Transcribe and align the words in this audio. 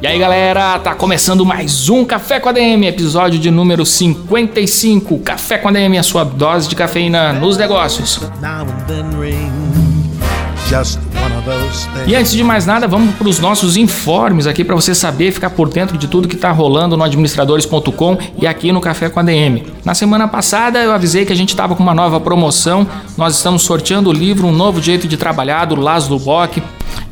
E 0.00 0.06
aí 0.06 0.16
galera, 0.16 0.78
tá 0.78 0.94
começando 0.94 1.44
mais 1.44 1.88
um 1.88 2.04
Café 2.04 2.38
com 2.38 2.48
a 2.48 2.52
DM, 2.52 2.86
episódio 2.86 3.36
de 3.36 3.50
número 3.50 3.84
55. 3.84 5.18
Café 5.18 5.58
com 5.58 5.66
a 5.66 5.72
DM, 5.72 5.98
a 5.98 6.04
sua 6.04 6.22
dose 6.22 6.68
de 6.68 6.76
cafeína 6.76 7.32
nos 7.32 7.56
negócios. 7.56 8.20
E 12.06 12.14
antes 12.14 12.32
de 12.32 12.42
mais 12.42 12.66
nada, 12.66 12.88
vamos 12.88 13.14
para 13.14 13.28
os 13.28 13.38
nossos 13.38 13.76
informes 13.76 14.46
aqui 14.46 14.64
para 14.64 14.74
você 14.74 14.94
saber 14.94 15.32
ficar 15.32 15.50
por 15.50 15.68
dentro 15.68 15.98
de 15.98 16.06
tudo 16.06 16.28
que 16.28 16.34
está 16.34 16.50
rolando 16.50 16.96
no 16.96 17.04
administradores.com 17.04 18.18
e 18.40 18.46
aqui 18.46 18.72
no 18.72 18.80
Café 18.80 19.08
com 19.08 19.20
a 19.20 19.22
DM. 19.22 19.64
Na 19.84 19.94
semana 19.94 20.26
passada 20.26 20.78
eu 20.78 20.92
avisei 20.92 21.24
que 21.24 21.32
a 21.32 21.36
gente 21.36 21.50
estava 21.50 21.74
com 21.74 21.82
uma 21.82 21.94
nova 21.94 22.20
promoção. 22.20 22.86
Nós 23.16 23.36
estamos 23.36 23.62
sorteando 23.62 24.10
o 24.10 24.12
livro 24.12 24.46
Um 24.46 24.52
Novo 24.52 24.80
Jeito 24.80 25.06
de 25.06 25.16
Trabalhar 25.16 25.66
do 25.66 25.76
Laszlo 25.76 26.18
Bock. 26.18 26.62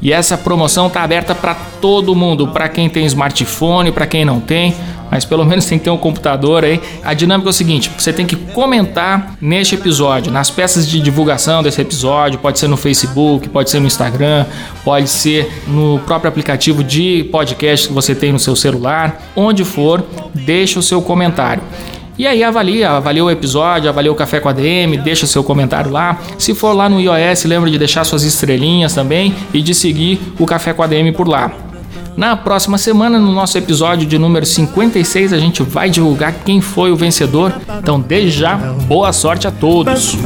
E 0.01 0.13
essa 0.13 0.37
promoção 0.37 0.89
está 0.89 1.03
aberta 1.03 1.35
para 1.35 1.55
todo 1.81 2.15
mundo, 2.15 2.49
para 2.49 2.69
quem 2.69 2.89
tem 2.89 3.07
smartphone, 3.07 3.91
para 3.91 4.07
quem 4.07 4.25
não 4.25 4.41
tem, 4.41 4.75
mas 5.11 5.25
pelo 5.25 5.45
menos 5.45 5.67
tem 5.67 5.79
que 5.79 5.85
ter 5.85 5.91
um 5.91 5.97
computador 5.97 6.65
aí. 6.65 6.81
A 7.03 7.15
dinâmica 7.15 7.49
é 7.49 7.51
o 7.51 7.53
seguinte: 7.53 7.91
você 7.97 8.13
tem 8.13 8.27
que 8.27 8.37
comentar 8.37 9.37
neste 9.41 9.75
episódio, 9.75 10.33
nas 10.33 10.51
peças 10.51 10.89
de 10.89 11.01
divulgação 11.01 11.63
desse 11.63 11.81
episódio, 11.81 12.39
pode 12.39 12.59
ser 12.59 12.69
no 12.69 12.77
Facebook, 12.77 13.49
pode 13.49 13.71
ser 13.71 13.81
no 13.81 13.87
Instagram, 13.87 14.47
pode 14.85 15.09
ser 15.09 15.63
no 15.67 15.99
próprio 16.01 16.29
aplicativo 16.29 16.83
de 16.83 17.29
podcast 17.31 17.89
que 17.89 17.95
você 17.95 18.15
tem 18.15 18.33
no 18.33 18.39
seu 18.39 18.57
celular, 18.57 19.31
onde 19.35 19.65
for, 19.65 20.05
deixa 20.35 20.79
o 20.79 20.83
seu 20.83 21.01
comentário. 21.03 21.63
E 22.19 22.27
aí 22.27 22.43
avalia, 22.43 22.93
avalia 22.93 23.23
o 23.23 23.31
episódio, 23.31 23.91
avalia 23.91 24.11
o 24.11 24.15
Café 24.15 24.41
com 24.41 24.49
a 24.49 24.53
DM, 24.53 24.97
deixa 24.97 25.27
seu 25.27 25.45
comentário 25.45 25.91
lá. 25.91 26.19
Se 26.39 26.55
for 26.55 26.73
lá 26.73 26.89
no 26.89 26.99
iOS, 26.99 27.45
lembra 27.45 27.71
de 27.71 27.79
deixar 27.79 28.05
suas 28.05 28.23
estrelinhas 28.23 28.95
também 28.95 29.35
e 29.53 29.61
de 29.61 29.75
seguir 29.75 30.19
o 30.39 30.47
Café 30.47 30.73
com 30.73 30.83
a 30.83 30.87
DM 30.87 31.13
por 31.13 31.29
lá. 31.29 31.66
Na 32.17 32.35
próxima 32.35 32.79
semana, 32.79 33.19
no 33.19 33.31
nosso 33.33 33.59
episódio 33.59 34.07
de 34.07 34.19
número 34.19 34.47
56, 34.47 35.35
a 35.35 35.39
gente 35.39 35.63
vai 35.63 35.91
divulgar 35.91 36.33
quem 36.45 36.63
foi 36.63 36.91
o 36.91 36.97
vencedor. 36.97 37.53
Então, 37.79 38.01
desde 38.01 38.41
já, 38.41 38.57
boa 38.57 39.13
sorte 39.13 39.47
a 39.47 39.51
todos. 39.51 40.17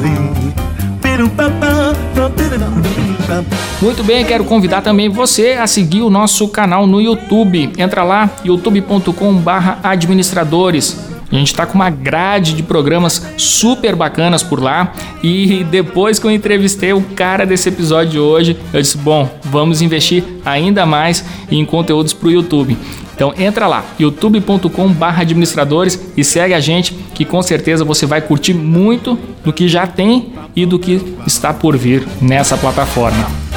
Muito 3.82 4.04
bem, 4.04 4.24
quero 4.24 4.44
convidar 4.44 4.82
também 4.82 5.08
você 5.08 5.54
a 5.54 5.66
seguir 5.66 6.02
o 6.02 6.10
nosso 6.10 6.46
canal 6.46 6.86
no 6.86 7.00
YouTube. 7.00 7.72
Entra 7.76 8.04
lá, 8.04 8.30
youtube.com/administradores. 8.44 11.09
A 11.30 11.36
gente 11.36 11.48
está 11.48 11.64
com 11.64 11.74
uma 11.74 11.90
grade 11.90 12.54
de 12.54 12.62
programas 12.62 13.24
super 13.36 13.94
bacanas 13.94 14.42
por 14.42 14.60
lá. 14.60 14.92
E 15.22 15.64
depois 15.70 16.18
que 16.18 16.26
eu 16.26 16.30
entrevistei 16.30 16.92
o 16.92 17.00
cara 17.00 17.46
desse 17.46 17.68
episódio 17.68 18.10
de 18.10 18.18
hoje, 18.18 18.56
eu 18.72 18.80
disse: 18.80 18.98
bom, 18.98 19.28
vamos 19.44 19.80
investir 19.80 20.24
ainda 20.44 20.84
mais 20.84 21.24
em 21.50 21.64
conteúdos 21.64 22.12
para 22.12 22.28
o 22.28 22.32
YouTube. 22.32 22.76
Então 23.14 23.34
entra 23.38 23.66
lá, 23.66 23.84
youtube.com/administradores 23.98 26.00
e 26.16 26.24
segue 26.24 26.54
a 26.54 26.60
gente, 26.60 26.94
que 27.14 27.24
com 27.24 27.42
certeza 27.42 27.84
você 27.84 28.06
vai 28.06 28.22
curtir 28.22 28.54
muito 28.54 29.18
do 29.44 29.52
que 29.52 29.68
já 29.68 29.86
tem 29.86 30.32
e 30.56 30.64
do 30.64 30.78
que 30.78 31.16
está 31.26 31.52
por 31.52 31.76
vir 31.76 32.06
nessa 32.20 32.56
plataforma. 32.56 33.49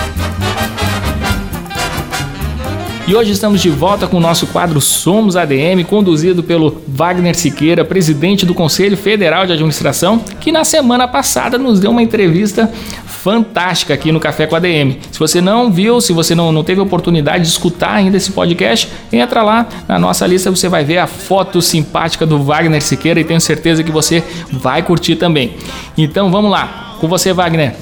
E 3.05 3.13
hoje 3.13 3.31
estamos 3.31 3.61
de 3.61 3.69
volta 3.69 4.07
com 4.07 4.15
o 4.15 4.19
nosso 4.21 4.47
quadro 4.47 4.79
Somos 4.79 5.35
ADM, 5.35 5.83
conduzido 5.85 6.41
pelo 6.41 6.81
Wagner 6.87 7.35
Siqueira, 7.35 7.83
presidente 7.83 8.45
do 8.45 8.53
Conselho 8.53 8.95
Federal 8.95 9.45
de 9.45 9.51
Administração, 9.51 10.19
que 10.39 10.53
na 10.53 10.63
semana 10.63 11.05
passada 11.05 11.57
nos 11.57 11.81
deu 11.81 11.91
uma 11.91 12.01
entrevista 12.01 12.71
fantástica 13.05 13.93
aqui 13.93 14.09
no 14.09 14.21
Café 14.21 14.47
com 14.47 14.55
ADM. 14.55 14.95
Se 15.11 15.19
você 15.19 15.41
não 15.41 15.69
viu, 15.69 15.99
se 15.99 16.13
você 16.13 16.33
não, 16.33 16.53
não 16.53 16.63
teve 16.63 16.79
oportunidade 16.79 17.43
de 17.43 17.49
escutar 17.49 17.91
ainda 17.91 18.15
esse 18.15 18.31
podcast, 18.31 18.89
entra 19.11 19.43
lá 19.43 19.67
na 19.85 19.99
nossa 19.99 20.25
lista, 20.25 20.49
você 20.49 20.69
vai 20.69 20.85
ver 20.85 20.99
a 20.99 21.07
foto 21.07 21.61
simpática 21.61 22.25
do 22.25 22.41
Wagner 22.41 22.81
Siqueira 22.81 23.19
e 23.19 23.25
tenho 23.25 23.41
certeza 23.41 23.83
que 23.83 23.91
você 23.91 24.23
vai 24.49 24.81
curtir 24.81 25.17
também. 25.17 25.57
Então 25.97 26.31
vamos 26.31 26.49
lá, 26.49 26.95
com 27.01 27.07
você, 27.09 27.33
Wagner. 27.33 27.75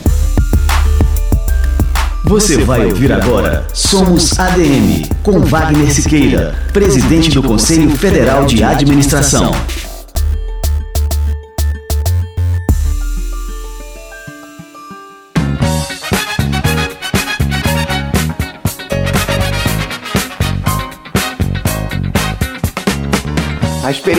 Você 2.24 2.64
vai 2.64 2.86
ouvir 2.86 3.12
agora 3.12 3.66
Somos 3.74 4.40
ADM, 4.40 5.06
com 5.24 5.40
Wagner 5.40 5.92
Siqueira, 5.92 6.56
presidente 6.72 7.32
do 7.32 7.42
Conselho 7.42 7.90
Federal 7.98 8.46
de 8.46 8.64
Administração. 8.64 9.52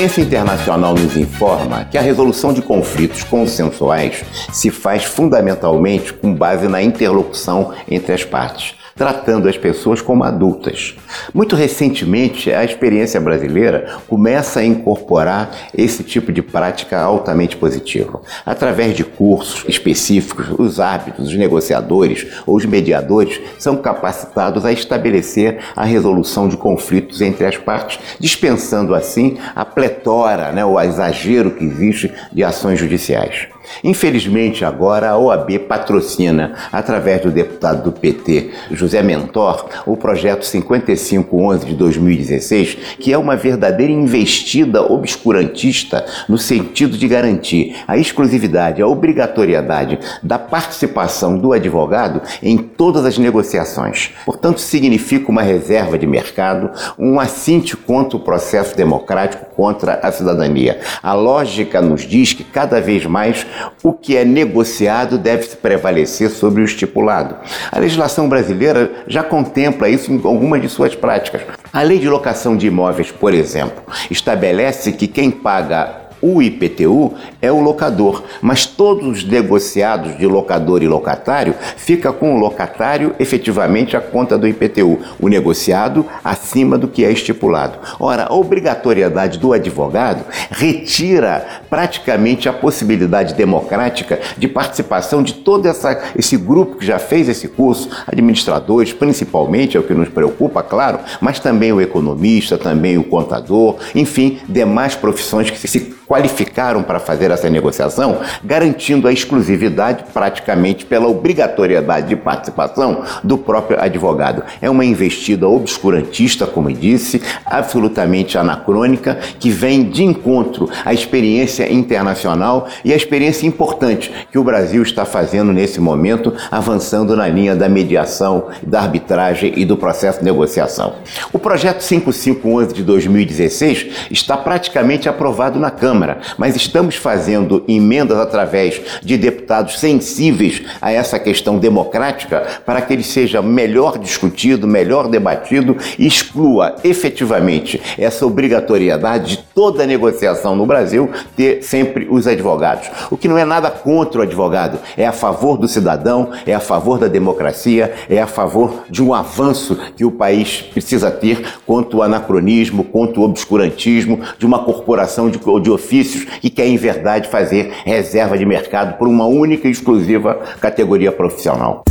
A 0.03 0.05
experiência 0.05 0.29
internacional 0.29 0.95
nos 0.95 1.17
informa 1.17 1.85
que 1.85 1.97
a 1.97 2.01
resolução 2.01 2.53
de 2.53 2.61
conflitos 2.61 3.23
consensuais 3.23 4.25
se 4.53 4.69
faz 4.69 5.05
fundamentalmente 5.05 6.13
com 6.13 6.35
base 6.35 6.67
na 6.67 6.83
interlocução 6.83 7.73
entre 7.89 8.13
as 8.13 8.25
partes 8.25 8.75
tratando 9.03 9.49
as 9.49 9.59
pessoas 9.59 10.01
como 10.01 10.23
adultas. 10.23 10.95
Muito 11.35 11.57
recentemente, 11.57 12.53
a 12.53 12.65
experiência 12.65 13.21
brasileira 13.21 13.99
começa 14.07 14.61
a 14.61 14.65
incorporar 14.65 15.51
esse 15.77 16.05
tipo 16.05 16.31
de 16.31 16.41
prática 16.41 17.01
altamente 17.01 17.57
positiva. 17.57 18.21
Através 18.47 18.97
de 18.97 19.03
cursos 19.03 19.65
específicos, 19.69 20.47
os 20.57 20.79
árbitros, 20.79 21.27
os 21.27 21.35
negociadores 21.35 22.29
ou 22.47 22.55
os 22.55 22.65
mediadores 22.65 23.41
são 23.59 23.77
capacitados 23.77 24.65
a 24.65 24.71
estabelecer 24.71 25.59
a 25.75 25.83
resolução 25.83 26.49
de 26.49 26.57
conflitos 26.57 27.21
entre 27.21 27.45
as 27.45 27.57
partes, 27.57 27.99
dispensando 28.21 28.95
assim 28.95 29.37
a 29.53 29.65
pletora, 29.65 30.53
né, 30.53 30.65
o 30.65 30.81
exagero 30.81 31.51
que 31.51 31.65
existe 31.65 32.13
de 32.33 32.45
ações 32.45 32.79
judiciais. 32.79 33.49
Infelizmente, 33.83 34.65
agora 34.65 35.11
a 35.11 35.19
OAB 35.19 35.59
patrocina, 35.61 36.55
através 36.73 37.23
do 37.23 37.31
deputado 37.31 37.83
do 37.83 37.93
PT, 37.93 38.51
José 38.71 39.03
Mentor, 39.03 39.67
o 39.87 39.97
projeto 39.97 40.45
5511 40.45 41.67
de 41.67 41.75
2016, 41.75 42.77
que 42.99 43.13
é 43.13 43.19
uma 43.19 43.37
verdadeira 43.37 43.93
investida 43.93 44.83
obscurantista 44.83 46.05
no 46.29 46.39
sentido 46.39 46.97
de 46.97 47.09
garantir 47.09 47.77
a 47.87 47.97
exclusividade, 47.97 48.83
a 48.83 48.87
obrigatoriedade 48.87 49.99
da 50.23 50.39
participação 50.39 51.39
do 51.39 51.53
advogado 51.53 52.23
em 52.43 52.57
todas 52.57 53.05
as 53.05 53.19
negociações. 53.19 54.11
Portanto, 54.25 54.61
significa 54.61 55.31
uma 55.31 55.43
reserva 55.43 55.99
de 55.99 56.07
mercado, 56.07 56.71
um 56.99 57.19
assinte 57.19 57.77
contra 57.77 58.17
o 58.17 58.21
processo 58.21 58.77
democrático, 58.77 59.47
contra 59.57 60.01
a 60.03 60.11
cidadania. 60.11 60.81
A 61.03 61.15
lógica 61.15 61.81
nos 61.81 62.03
diz 62.03 62.33
que 62.33 62.45
cada 62.45 62.81
vez 62.81 63.07
mais 63.07 63.47
o 63.83 63.93
que 63.93 64.17
é 64.17 64.25
negociado 64.25 65.19
deve 65.19 65.45
se 65.45 65.57
prevalecer 65.57 66.31
sobre 66.31 66.63
o 66.63 66.65
estipulado. 66.65 67.37
A 67.71 67.79
legislação 67.79 68.29
brasileira 68.29 68.91
já 69.07 69.23
contempla 69.23 69.89
isso 69.89 70.13
em 70.13 70.21
algumas 70.25 70.61
de 70.61 70.69
suas 70.69 70.95
práticas. 70.95 71.43
A 71.73 71.83
lei 71.83 71.99
de 71.99 72.09
locação 72.09 72.57
de 72.57 72.67
imóveis, 72.67 73.11
por 73.11 73.33
exemplo, 73.33 73.83
estabelece 74.11 74.93
que 74.93 75.07
quem 75.07 75.31
paga 75.31 76.02
o 76.23 76.41
IPTU 76.41 77.15
é 77.43 77.51
o 77.51 77.61
locador, 77.61 78.23
mas 78.41 78.65
todos 78.65 79.07
os 79.09 79.25
negociados 79.25 80.17
de 80.17 80.27
locador 80.27 80.83
e 80.83 80.89
locatário 80.89 81.55
fica 81.77 82.13
com 82.13 82.37
o 82.37 82.39
locatário 82.39 83.15
efetivamente 83.19 83.97
a 83.97 84.01
conta 84.01 84.39
do 84.39 84.47
IPTU, 84.47 85.01
o 85.21 85.29
negociado 85.29 86.07
acima 86.23 86.79
do 86.79 86.87
que 86.87 87.05
é 87.05 87.11
estipulado. 87.11 87.79
Ora, 87.99 88.27
a 88.29 88.35
obrigatoriedade 88.35 89.39
do 89.39 89.53
advogado 89.53 90.25
retira 90.51 91.45
praticamente 91.69 92.49
a 92.49 92.53
possibilidade 92.53 93.35
democrática 93.35 94.21
de 94.39 94.47
participação 94.47 95.23
de 95.23 95.35
todo 95.35 95.67
essa, 95.67 96.01
esse 96.17 96.37
grupo 96.37 96.77
que 96.77 96.87
já 96.87 96.99
fez 96.99 97.29
esse 97.29 97.49
curso, 97.49 97.91
administradores 98.07 98.93
principalmente, 98.93 99.77
é 99.77 99.81
o 99.81 99.83
que 99.83 99.95
nos 99.95 100.09
preocupa, 100.09 100.63
claro, 100.63 101.01
mas 101.21 101.41
também 101.41 101.73
o 101.73 101.81
economista, 101.81 102.57
também 102.57 102.97
o 102.97 103.05
contador, 103.05 103.77
enfim, 103.95 104.39
demais 104.49 104.95
profissões 104.95 105.51
que 105.51 105.59
se 105.59 105.69
qualificaram 106.07 106.83
para 106.83 106.99
fazer 106.99 107.31
essa 107.31 107.49
negociação, 107.49 108.19
garantindo 108.45 109.09
a 109.09 109.13
exclusividade 109.13 110.05
praticamente 110.13 110.85
pela 110.85 111.09
obrigatoriedade 111.09 112.09
de 112.09 112.17
participação 112.17 113.03
do 113.23 113.39
próprio 113.39 113.81
advogado. 113.81 114.43
É 114.61 114.69
uma 114.69 114.85
investida 114.85 115.49
obscurantista, 115.49 116.47
como 116.47 116.73
disse, 116.73 117.23
absolutamente 117.45 118.37
anacrônica, 118.37 119.19
que 119.39 119.51
vem 119.51 119.85
de 119.85 120.05
encontro 120.05 120.69
à 120.85 120.93
experiência 120.93 121.73
internacional 121.73 122.69
e 122.85 122.93
à 122.93 122.97
experiência 122.97 123.47
importante 123.47 124.13
que 124.31 124.39
o 124.39 124.45
Brasil 124.45 124.83
está 124.83 125.05
fazendo 125.05 125.53
nesse 125.53 125.81
momento, 125.81 126.35
avançando 126.51 127.17
na 127.17 127.29
linha 127.29 127.55
da 127.55 127.69
mediação, 127.69 128.49
da 128.63 128.81
arbitragem 128.81 129.53
e 129.57 129.65
do 129.65 129.77
processo 129.77 130.19
de 130.19 130.25
negociação. 130.25 130.95
O 131.33 131.39
projeto 131.39 131.81
5511 131.81 132.75
de 132.75 132.83
2016 132.83 134.09
está 134.11 134.37
praticamente 134.37 135.09
aprovado 135.09 135.59
na 135.59 135.71
Câmara, 135.71 135.92
mas 136.39 136.57
estamos 136.57 136.97
fazendo 136.97 137.65
emendas 137.69 138.19
através 138.19 138.81
de 139.03 139.17
deputados 139.17 139.79
sensíveis 139.79 140.63
a 140.81 140.93
essa 140.93 141.19
questão 141.19 141.59
democrática 141.59 142.47
para 142.65 142.81
que 142.81 142.93
ele 142.93 143.03
seja 143.03 143.43
melhor 143.43 143.99
discutido, 143.99 144.67
melhor 144.67 145.09
debatido 145.09 145.77
e 145.99 146.07
exclua 146.07 146.77
efetivamente 146.85 147.81
essa 147.99 148.27
obrigatoriedade 148.27 149.37
de 149.37 149.39
toda 149.55 149.87
negociação 149.87 150.55
no 150.55 150.67
Brasil 150.67 151.11
ter 151.37 151.63
sempre 151.63 152.07
os 152.11 152.27
advogados. 152.27 152.91
O 153.11 153.17
que 153.17 153.29
não 153.29 153.39
é 153.39 153.45
nada 153.45 153.71
contra 153.71 154.21
o 154.21 154.23
advogado, 154.23 154.79
é 154.97 155.07
a 155.07 155.13
favor 155.13 155.57
do 155.57 155.69
cidadão, 155.69 156.31
é 156.47 156.55
a 156.55 156.61
favor 156.61 156.99
da 156.99 157.09
democracia, 157.09 157.93
é 158.09 158.21
a 158.21 158.27
favor 158.27 158.85
de 158.89 159.03
um 159.03 159.15
avanço 159.15 159.79
que 159.97 160.05
o 160.05 160.11
país 160.11 160.63
precisa 160.63 161.11
ter 161.11 161.43
quanto 161.67 161.99
ao 161.99 162.03
anacronismo, 162.03 162.85
quanto 162.85 163.21
ao 163.21 163.27
obscurantismo 163.27 164.21
de 164.39 164.47
uma 164.47 164.65
corporação 164.65 165.31
de, 165.31 165.39
de 165.39 165.71
ofícios 165.83 166.25
que 166.41 166.49
quer, 166.49 166.67
em 166.67 166.77
verdade, 166.77 167.29
fazer 167.29 167.73
reserva 167.85 168.39
de 168.39 168.47
mercado 168.47 168.97
por 168.97 169.09
uma 169.09 169.27
única 169.27 169.67
e 169.67 169.71
exclusiva 169.71 170.41
categoria 170.61 171.11
profissional. 171.11 171.83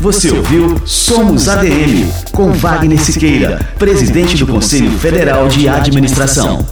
Você 0.00 0.30
ouviu 0.30 0.76
Somos 0.84 1.48
ADM, 1.48 2.06
com 2.30 2.52
Wagner 2.52 3.00
Siqueira, 3.00 3.58
presidente 3.78 4.36
do 4.36 4.46
Conselho 4.46 4.90
Federal 4.98 5.48
de 5.48 5.66
Administração. 5.66 6.66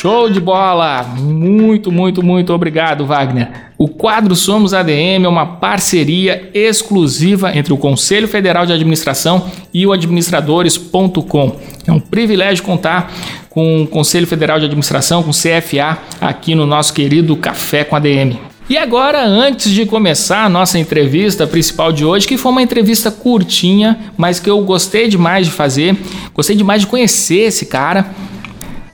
Show 0.00 0.30
de 0.30 0.40
bola! 0.40 1.02
Muito, 1.02 1.92
muito, 1.92 2.22
muito 2.22 2.54
obrigado, 2.54 3.04
Wagner. 3.04 3.50
O 3.76 3.86
quadro 3.86 4.34
Somos 4.34 4.72
ADM 4.72 5.26
é 5.26 5.28
uma 5.28 5.44
parceria 5.44 6.48
exclusiva 6.54 7.54
entre 7.54 7.70
o 7.70 7.76
Conselho 7.76 8.26
Federal 8.26 8.64
de 8.64 8.72
Administração 8.72 9.44
e 9.74 9.86
o 9.86 9.92
administradores.com. 9.92 11.56
É 11.86 11.92
um 11.92 12.00
privilégio 12.00 12.64
contar 12.64 13.12
com 13.50 13.82
o 13.82 13.86
Conselho 13.86 14.26
Federal 14.26 14.58
de 14.58 14.64
Administração, 14.64 15.22
com 15.22 15.32
o 15.32 15.34
CFA, 15.34 15.98
aqui 16.18 16.54
no 16.54 16.64
nosso 16.64 16.94
querido 16.94 17.36
Café 17.36 17.84
com 17.84 17.94
ADM. 17.94 18.38
E 18.70 18.78
agora, 18.78 19.22
antes 19.22 19.70
de 19.70 19.84
começar 19.84 20.44
a 20.44 20.48
nossa 20.48 20.78
entrevista 20.78 21.46
principal 21.46 21.92
de 21.92 22.06
hoje, 22.06 22.26
que 22.26 22.38
foi 22.38 22.52
uma 22.52 22.62
entrevista 22.62 23.10
curtinha, 23.10 23.98
mas 24.16 24.40
que 24.40 24.48
eu 24.48 24.62
gostei 24.62 25.08
demais 25.08 25.46
de 25.46 25.52
fazer, 25.52 25.94
gostei 26.32 26.56
demais 26.56 26.80
de 26.80 26.86
conhecer 26.86 27.48
esse 27.48 27.66
cara. 27.66 28.06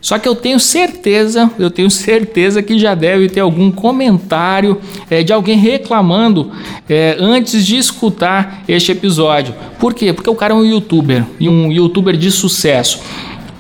Só 0.07 0.21
que 0.21 0.29
eu 0.29 0.37
tenho 0.37 0.61
certeza, 0.61 1.51
eu 1.59 1.69
tenho 1.69 1.91
certeza 1.91 2.63
que 2.63 2.79
já 2.79 2.95
deve 2.95 3.29
ter 3.29 3.41
algum 3.41 3.73
comentário 3.73 4.81
é, 5.11 5.25
de 5.25 5.33
alguém 5.33 5.59
reclamando 5.59 6.53
é, 6.89 7.17
antes 7.19 7.67
de 7.67 7.77
escutar 7.77 8.63
este 8.69 8.93
episódio. 8.93 9.53
Por 9.81 9.93
quê? 9.93 10.13
Porque 10.13 10.31
o 10.31 10.35
cara 10.37 10.55
é 10.55 10.57
um 10.57 10.65
youtuber 10.65 11.27
e 11.41 11.49
um 11.49 11.73
youtuber 11.73 12.17
de 12.17 12.31
sucesso. 12.31 13.01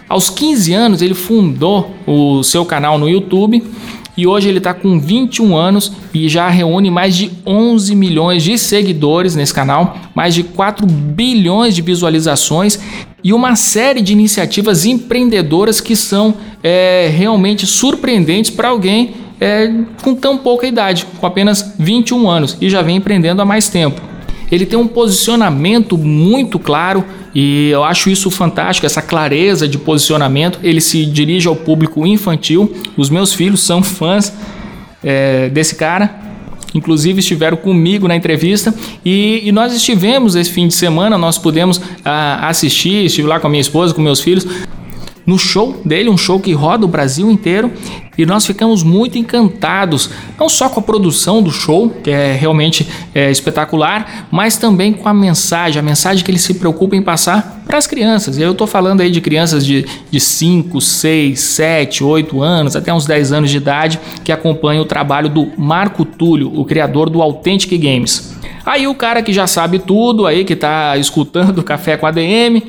Aos 0.09 0.31
15 0.31 0.73
anos 0.73 1.03
ele 1.03 1.15
fundou 1.15 1.93
o 2.07 2.45
seu 2.45 2.65
canal 2.65 2.97
no 2.97 3.09
YouTube 3.09 3.65
e 4.17 4.25
hoje 4.25 4.49
ele 4.49 4.59
está 4.59 4.73
com 4.73 5.01
21 5.01 5.57
anos 5.57 5.91
e 6.15 6.29
já 6.29 6.49
reúne 6.49 6.93
mais 6.93 7.17
de 7.17 7.33
11 7.45 7.93
milhões 7.97 8.45
de 8.45 8.57
seguidores 8.57 9.35
nesse 9.35 9.53
canal, 9.53 9.97
mais 10.15 10.33
de 10.33 10.45
4 10.45 10.87
bilhões 10.87 11.75
de 11.75 11.83
visualizações 11.83 12.79
e 13.27 13.33
uma 13.33 13.57
série 13.57 14.03
de 14.03 14.13
iniciativas 14.13 14.87
empreendedoras 14.87 15.81
que 15.81 15.97
são 15.97 16.37
é, 16.63 17.11
realmente 17.13 17.67
surpreendentes 17.67 18.53
para 18.53 18.69
alguém 18.69 19.15
é, 19.41 19.69
com 20.01 20.15
tão 20.15 20.39
pouca 20.39 20.65
idade, 20.65 21.05
com 21.19 21.27
apenas 21.27 21.75
21 21.77 22.31
anos 22.31 22.57
e 22.61 22.71
já 22.71 22.83
vem 22.83 22.99
empreendendo 22.99 23.43
há 23.43 23.45
mais 23.45 23.69
tempo. 23.69 24.01
Ele 24.49 24.65
tem 24.65 24.79
um 24.79 24.87
posicionamento 24.87 25.99
muito 25.99 26.57
claro 26.57 27.05
e 27.35 27.69
eu 27.71 27.83
acho 27.83 28.09
isso 28.09 28.31
fantástico, 28.31 28.87
essa 28.87 29.03
clareza 29.03 29.67
de 29.67 29.77
posicionamento. 29.77 30.61
Ele 30.63 30.81
se 30.81 31.05
dirige 31.05 31.49
ao 31.49 31.57
público 31.57 32.07
infantil. 32.07 32.73
Os 32.97 33.11
meus 33.11 33.35
filhos 33.35 33.59
são 33.59 33.83
fãs 33.83 34.33
é, 35.03 35.49
desse 35.49 35.75
cara. 35.75 36.26
Inclusive 36.75 37.21
estiveram 37.21 37.57
comigo 37.57 38.07
na 38.07 38.17
entrevista 38.17 38.75
e, 39.05 39.43
e, 39.45 39.53
nós 39.53 39.73
estivemos 39.75 40.35
esse 40.35 40.51
fim 40.51 40.69
de 40.69 40.75
semana, 40.75 41.17
nós 41.17 41.39
pudemos 41.39 41.81
ah, 42.05 42.49
assistir, 42.49 43.07
estive 43.07 43.27
lá 43.27 43.41
com 43.41 43.47
a 43.47 43.51
minha 43.51 43.61
esposa, 43.61 43.95
com 43.95 44.03
meus 44.03 44.21
filhos, 44.21 44.47
no 45.27 45.39
show 45.39 45.81
dele, 45.85 46.09
um 46.09 46.17
show 46.17 46.39
que 46.39 46.53
roda 46.53 46.85
o 46.85 46.89
Brasil 46.89 47.31
inteiro, 47.31 47.73
e 48.17 48.25
nós 48.25 48.47
ficamos 48.47 48.83
muito 48.83 49.19
encantados, 49.19 50.09
não 50.39 50.49
só 50.49 50.69
com 50.69 50.81
a 50.81 50.83
produção 50.83 51.43
do 51.43 51.51
show, 51.51 51.91
que 51.91 52.11
é 52.11 52.33
realmente 52.33 52.89
é, 53.15 53.31
espetacular, 53.31 54.27
mas 54.31 54.57
também 54.57 54.93
com 54.93 55.09
a 55.09 55.13
mensagem, 55.13 55.79
a 55.79 55.83
mensagem 55.83 56.25
que 56.25 56.31
ele 56.31 56.39
se 56.39 56.55
preocupa 56.55 56.97
em 56.97 57.03
passar 57.03 57.63
para 57.67 57.77
as 57.77 57.87
crianças. 57.87 58.39
E 58.39 58.43
eu 58.43 58.53
estou 58.53 58.67
falando 58.67 59.01
aí 59.03 59.11
de 59.11 59.21
crianças 59.21 59.67
de, 59.67 59.85
de 60.11 60.21
5, 60.21 60.81
6, 60.81 61.39
7, 61.39 62.05
8 62.05 62.41
anos, 62.41 62.77
até 62.77 62.95
uns 62.95 63.05
10 63.05 63.33
anos 63.33 63.51
de 63.51 63.57
idade, 63.59 64.01
que 64.25 64.33
acompanham 64.33 64.83
o 64.83 64.87
trabalho 64.87 65.29
do 65.29 65.53
Marco 65.59 66.05
Túlio, 66.05 66.51
o 66.59 66.65
criador 66.65 67.11
do 67.11 67.21
Authentic 67.21 67.79
Games. 67.79 68.35
Aí 68.65 68.87
o 68.89 68.95
cara 68.95 69.23
que 69.23 69.33
já 69.33 69.47
sabe 69.47 69.79
tudo 69.79 70.27
aí, 70.27 70.45
que 70.45 70.55
está 70.55 70.97
escutando 70.97 71.59
o 71.59 71.63
Café 71.65 71.97
com 71.97 72.07
ADM, 72.07 72.63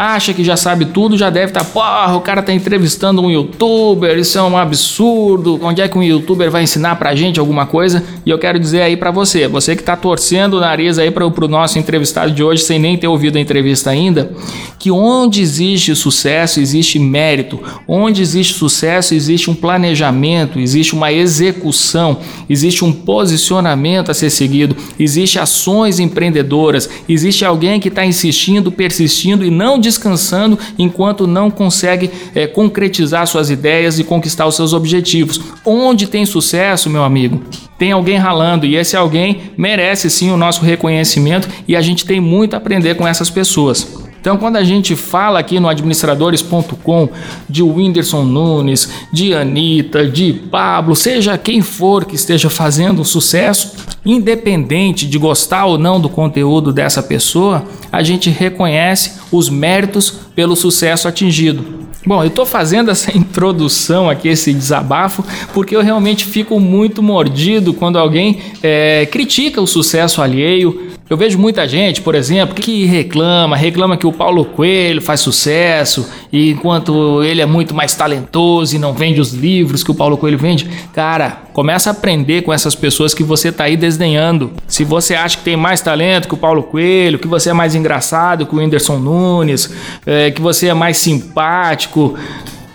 acha 0.00 0.32
que 0.32 0.42
já 0.42 0.56
sabe 0.56 0.86
tudo, 0.86 1.18
já 1.18 1.28
deve 1.28 1.48
estar, 1.48 1.62
tá, 1.62 1.66
porra, 1.66 2.16
o 2.16 2.22
cara 2.22 2.40
tá 2.40 2.54
entrevistando 2.54 3.20
um 3.20 3.30
youtuber, 3.30 4.18
isso 4.18 4.38
é 4.38 4.42
um 4.42 4.56
absurdo. 4.56 5.60
Onde 5.62 5.82
é 5.82 5.88
que 5.88 5.98
um 5.98 6.02
youtuber 6.02 6.50
vai 6.50 6.62
ensinar 6.62 6.96
pra 6.96 7.14
gente 7.14 7.38
alguma 7.38 7.66
coisa? 7.66 8.02
E 8.24 8.30
eu 8.30 8.38
quero 8.38 8.58
dizer 8.58 8.80
aí 8.80 8.96
para 8.96 9.10
você, 9.10 9.46
você 9.46 9.76
que 9.76 9.82
tá 9.82 9.94
torcendo 9.96 10.54
o 10.54 10.60
nariz 10.60 10.98
aí 10.98 11.10
para 11.10 11.30
pro 11.30 11.46
nosso 11.46 11.78
entrevistado 11.78 12.32
de 12.32 12.42
hoje 12.42 12.62
sem 12.62 12.78
nem 12.78 12.96
ter 12.96 13.08
ouvido 13.08 13.36
a 13.36 13.40
entrevista 13.40 13.90
ainda, 13.90 14.32
que 14.78 14.90
onde 14.90 15.42
existe 15.42 15.94
sucesso, 15.94 16.60
existe 16.60 16.98
mérito. 16.98 17.60
Onde 17.86 18.22
existe 18.22 18.54
sucesso, 18.54 19.14
existe 19.14 19.50
um 19.50 19.54
planejamento, 19.54 20.58
existe 20.58 20.94
uma 20.94 21.12
execução, 21.12 22.18
existe 22.48 22.84
um 22.84 22.92
posicionamento 22.92 24.10
a 24.10 24.14
ser 24.14 24.30
seguido, 24.30 24.74
existe 24.98 25.38
ações 25.38 25.98
empreendedoras, 25.98 26.88
existe 27.06 27.44
alguém 27.44 27.78
que 27.78 27.88
está 27.88 28.04
insistindo, 28.06 28.72
persistindo 28.72 29.44
e 29.44 29.50
não 29.50 29.78
descansando 29.90 30.58
enquanto 30.78 31.26
não 31.26 31.50
consegue 31.50 32.10
é, 32.34 32.46
concretizar 32.46 33.26
suas 33.26 33.50
ideias 33.50 33.98
e 33.98 34.04
conquistar 34.04 34.46
os 34.46 34.54
seus 34.54 34.72
objetivos. 34.72 35.40
Onde 35.64 36.06
tem 36.06 36.24
sucesso, 36.24 36.88
meu 36.88 37.02
amigo, 37.02 37.42
tem 37.76 37.92
alguém 37.92 38.16
ralando 38.16 38.64
e 38.64 38.76
esse 38.76 38.96
alguém 38.96 39.52
merece 39.56 40.08
sim 40.08 40.30
o 40.30 40.36
nosso 40.36 40.64
reconhecimento 40.64 41.48
e 41.66 41.74
a 41.74 41.80
gente 41.80 42.04
tem 42.04 42.20
muito 42.20 42.54
a 42.54 42.58
aprender 42.58 42.94
com 42.94 43.06
essas 43.06 43.28
pessoas. 43.28 44.09
Então, 44.20 44.36
quando 44.36 44.56
a 44.56 44.64
gente 44.64 44.94
fala 44.94 45.38
aqui 45.38 45.58
no 45.58 45.66
administradores.com 45.66 47.08
de 47.48 47.62
Whindersson 47.62 48.22
Nunes, 48.22 48.90
de 49.10 49.32
Anitta, 49.34 50.06
de 50.06 50.32
Pablo, 50.32 50.94
seja 50.94 51.38
quem 51.38 51.62
for 51.62 52.04
que 52.04 52.16
esteja 52.16 52.50
fazendo 52.50 53.02
sucesso, 53.02 53.76
independente 54.04 55.06
de 55.06 55.18
gostar 55.18 55.64
ou 55.64 55.78
não 55.78 55.98
do 55.98 56.08
conteúdo 56.08 56.70
dessa 56.70 57.02
pessoa, 57.02 57.64
a 57.90 58.02
gente 58.02 58.28
reconhece 58.28 59.12
os 59.32 59.48
méritos 59.48 60.10
pelo 60.34 60.54
sucesso 60.54 61.08
atingido. 61.08 61.80
Bom, 62.06 62.22
eu 62.22 62.28
estou 62.28 62.44
fazendo 62.44 62.90
essa 62.90 63.10
introdução 63.16 64.08
aqui, 64.08 64.28
esse 64.28 64.52
desabafo, 64.52 65.24
porque 65.54 65.74
eu 65.74 65.82
realmente 65.82 66.26
fico 66.26 66.60
muito 66.60 67.02
mordido 67.02 67.72
quando 67.72 67.98
alguém 67.98 68.38
é, 68.62 69.06
critica 69.06 69.60
o 69.60 69.66
sucesso 69.66 70.22
alheio, 70.22 70.90
eu 71.10 71.16
vejo 71.16 71.36
muita 71.36 71.66
gente, 71.66 72.00
por 72.00 72.14
exemplo, 72.14 72.54
que 72.54 72.84
reclama, 72.84 73.56
reclama 73.56 73.96
que 73.96 74.06
o 74.06 74.12
Paulo 74.12 74.44
Coelho 74.44 75.02
faz 75.02 75.18
sucesso, 75.18 76.08
e 76.32 76.50
enquanto 76.52 77.24
ele 77.24 77.40
é 77.40 77.46
muito 77.46 77.74
mais 77.74 77.96
talentoso 77.96 78.76
e 78.76 78.78
não 78.78 78.92
vende 78.92 79.20
os 79.20 79.32
livros 79.32 79.82
que 79.82 79.90
o 79.90 79.94
Paulo 79.94 80.16
Coelho 80.16 80.38
vende. 80.38 80.70
Cara, 80.94 81.42
começa 81.52 81.90
a 81.90 81.92
aprender 81.92 82.42
com 82.42 82.52
essas 82.52 82.76
pessoas 82.76 83.12
que 83.12 83.24
você 83.24 83.50
tá 83.50 83.64
aí 83.64 83.76
desdenhando. 83.76 84.52
Se 84.68 84.84
você 84.84 85.16
acha 85.16 85.38
que 85.38 85.42
tem 85.42 85.56
mais 85.56 85.80
talento 85.80 86.28
que 86.28 86.34
o 86.34 86.36
Paulo 86.36 86.62
Coelho, 86.62 87.18
que 87.18 87.26
você 87.26 87.50
é 87.50 87.52
mais 87.52 87.74
engraçado 87.74 88.46
que 88.46 88.54
o 88.54 88.58
Whindersson 88.58 88.98
Nunes, 89.00 89.68
é, 90.06 90.30
que 90.30 90.40
você 90.40 90.68
é 90.68 90.74
mais 90.74 90.96
simpático, 90.96 92.16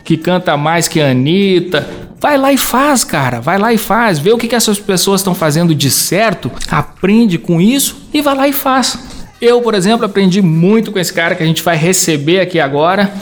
que 0.04 0.18
canta 0.18 0.58
mais 0.58 0.90
que 0.90 1.00
a 1.00 1.12
Anitta, 1.12 1.88
Vai 2.18 2.38
lá 2.40 2.52
e 2.52 2.58
faz, 2.58 3.04
cara. 3.04 3.40
Vai 3.40 3.60
lá 3.60 3.72
e 3.72 3.78
faz. 3.78 4.18
Vê 4.18 4.32
o 4.32 4.38
que, 4.38 4.48
que 4.48 4.56
essas 4.56 4.80
pessoas 4.80 5.22
estão 5.22 5.36
fazendo 5.36 5.76
de 5.76 5.92
certo, 5.92 6.52
aprende 6.72 7.38
com 7.38 7.62
isso 7.62 8.05
e 8.16 8.22
vai 8.22 8.36
lá 8.36 8.48
e 8.48 8.54
faz. 8.54 8.98
Eu, 9.42 9.62
por 9.62 9.74
exemplo, 9.74 10.06
aprendi 10.06 10.42
muito 10.42 10.92
com 10.92 10.98
esse 10.98 11.14
cara 11.14 11.36
que 11.36 11.44
a 11.44 11.46
gente 11.46 11.62
vai 11.62 11.76
receber 11.76 12.40
aqui 12.40 12.60
agora 12.60 13.14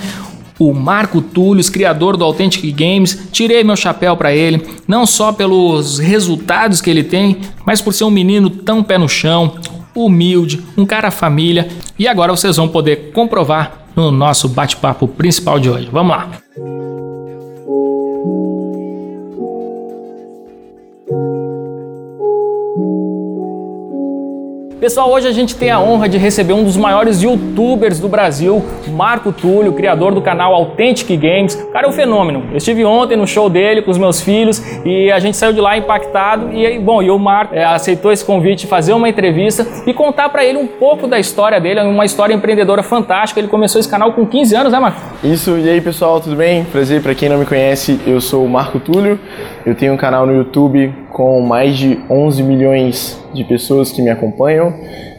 o 0.59 0.71
Marco 0.71 1.19
Túlio, 1.19 1.63
criador 1.71 2.15
do 2.15 2.23
Authentic 2.23 2.63
Games. 2.75 3.27
Tirei 3.31 3.63
meu 3.63 3.75
chapéu 3.75 4.15
para 4.15 4.33
ele, 4.33 4.63
não 4.87 5.05
só 5.05 5.33
pelos 5.33 5.97
resultados 5.97 6.79
que 6.79 6.91
ele 6.91 7.03
tem, 7.03 7.37
mas 7.65 7.81
por 7.81 7.91
ser 7.91 8.03
um 8.03 8.11
menino 8.11 8.51
tão 8.51 8.83
pé 8.83 8.99
no 8.99 9.09
chão, 9.09 9.55
humilde, 9.95 10.63
um 10.77 10.85
cara 10.85 11.09
família. 11.09 11.67
E 11.97 12.07
agora 12.07 12.31
vocês 12.31 12.55
vão 12.55 12.67
poder 12.67 13.11
comprovar 13.13 13.87
no 13.95 14.11
nosso 14.11 14.47
bate-papo 14.47 15.07
principal 15.07 15.59
de 15.59 15.69
hoje. 15.69 15.89
Vamos 15.91 16.15
lá! 16.15 17.02
Pessoal, 24.83 25.09
hoje 25.09 25.29
a 25.29 25.31
gente 25.31 25.55
tem 25.55 25.71
a 25.71 25.79
honra 25.79 26.09
de 26.09 26.17
receber 26.17 26.51
um 26.51 26.61
dos 26.61 26.75
maiores 26.75 27.21
youtubers 27.21 28.01
do 28.01 28.09
Brasil, 28.09 28.61
Marco 28.89 29.31
Túlio, 29.31 29.71
criador 29.71 30.13
do 30.13 30.21
canal 30.21 30.53
Authentic 30.53 31.07
Games. 31.17 31.55
O 31.55 31.71
cara 31.71 31.87
é 31.87 31.89
um 31.89 31.93
fenômeno. 31.93 32.43
Eu 32.51 32.57
estive 32.57 32.83
ontem 32.83 33.15
no 33.15 33.25
show 33.25 33.49
dele 33.49 33.81
com 33.81 33.89
os 33.89 33.97
meus 33.97 34.19
filhos 34.19 34.61
e 34.83 35.09
a 35.09 35.19
gente 35.19 35.37
saiu 35.37 35.53
de 35.53 35.61
lá 35.61 35.77
impactado. 35.77 36.51
E 36.51 36.77
bom, 36.79 37.01
e 37.01 37.09
o 37.09 37.17
Marco 37.17 37.55
é, 37.55 37.63
aceitou 37.63 38.11
esse 38.11 38.25
convite 38.25 38.63
de 38.63 38.67
fazer 38.67 38.91
uma 38.91 39.07
entrevista 39.07 39.65
e 39.87 39.93
contar 39.93 40.27
para 40.27 40.43
ele 40.43 40.57
um 40.57 40.67
pouco 40.67 41.07
da 41.07 41.17
história 41.17 41.61
dele, 41.61 41.79
uma 41.79 42.03
história 42.03 42.33
empreendedora 42.33 42.83
fantástica. 42.83 43.39
Ele 43.39 43.47
começou 43.47 43.79
esse 43.79 43.87
canal 43.87 44.11
com 44.11 44.25
15 44.25 44.53
anos, 44.53 44.73
né, 44.73 44.81
Marco? 44.81 44.99
Isso, 45.23 45.57
e 45.59 45.69
aí 45.69 45.79
pessoal, 45.79 46.19
tudo 46.19 46.35
bem? 46.35 46.65
Prazer, 46.65 47.01
para 47.01 47.15
quem 47.15 47.29
não 47.29 47.37
me 47.37 47.45
conhece, 47.45 48.01
eu 48.05 48.19
sou 48.19 48.43
o 48.43 48.49
Marco 48.49 48.81
Túlio. 48.81 49.17
Eu 49.65 49.75
tenho 49.75 49.93
um 49.93 49.97
canal 49.97 50.25
no 50.25 50.35
YouTube 50.35 50.93
com 51.13 51.39
mais 51.41 51.77
de 51.77 51.99
11 52.09 52.43
milhões 52.43 53.23
de 53.33 53.43
pessoas 53.45 53.91
que 53.91 54.01
me 54.01 54.09
acompanham 54.09 54.73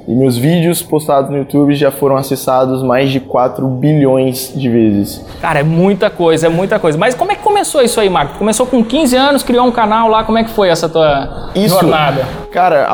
e 0.07 0.15
meus 0.15 0.37
vídeos 0.37 0.83
postados 0.83 1.31
no 1.31 1.39
YouTube 1.39 1.75
já 1.75 1.91
foram 1.91 2.17
acessados 2.17 2.83
mais 2.83 3.11
de 3.11 3.21
4 3.21 3.67
bilhões 3.67 4.53
de 4.55 4.69
vezes. 4.69 5.25
Cara, 5.41 5.61
é 5.61 5.63
muita 5.63 6.11
coisa, 6.11 6.47
é 6.47 6.51
muita 6.51 6.79
coisa. 6.79 6.99
Mas 6.99 7.15
como 7.15 7.33
é 7.33 7.35
que 7.35 7.43
começou 7.43 7.81
isso 7.81 7.99
aí, 7.99 8.11
Marco? 8.11 8.37
Começou 8.39 8.67
com 8.67 8.85
15 8.85 9.17
anos, 9.17 9.43
criou 9.43 9.67
um 9.67 9.73
canal 9.73 10.09
lá, 10.09 10.23
como 10.23 10.37
é 10.37 10.45
que 10.45 10.51
foi 10.51 10.69
essa 10.69 10.89
tua 10.91 11.51
isso, 11.55 11.75
jornada? 11.75 12.27
Cara, 12.53 12.87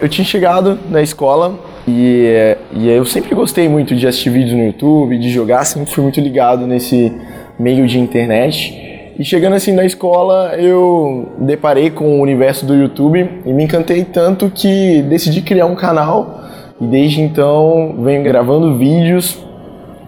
eu 0.00 0.08
tinha 0.08 0.24
chegado 0.24 0.78
na 0.90 1.00
escola 1.00 1.54
e, 1.86 2.56
e 2.72 2.88
eu 2.88 3.04
sempre 3.04 3.34
gostei 3.36 3.68
muito 3.68 3.94
de 3.94 4.08
assistir 4.08 4.30
vídeos 4.30 4.54
no 4.54 4.64
YouTube, 4.64 5.16
de 5.18 5.30
jogar, 5.30 5.64
sempre 5.64 5.92
fui 5.92 6.02
muito 6.02 6.20
ligado 6.20 6.66
nesse 6.66 7.12
meio 7.56 7.86
de 7.86 8.00
internet. 8.00 8.92
E 9.22 9.24
chegando 9.24 9.54
assim 9.54 9.70
na 9.70 9.84
escola, 9.84 10.56
eu 10.56 11.28
deparei 11.38 11.90
com 11.90 12.18
o 12.18 12.20
universo 12.20 12.66
do 12.66 12.74
YouTube 12.74 13.42
e 13.46 13.52
me 13.52 13.62
encantei 13.62 14.04
tanto 14.04 14.50
que 14.50 15.00
decidi 15.02 15.40
criar 15.42 15.66
um 15.66 15.76
canal. 15.76 16.40
E 16.80 16.84
desde 16.84 17.20
então 17.20 17.94
venho 18.00 18.24
gravando 18.24 18.76
vídeos 18.76 19.38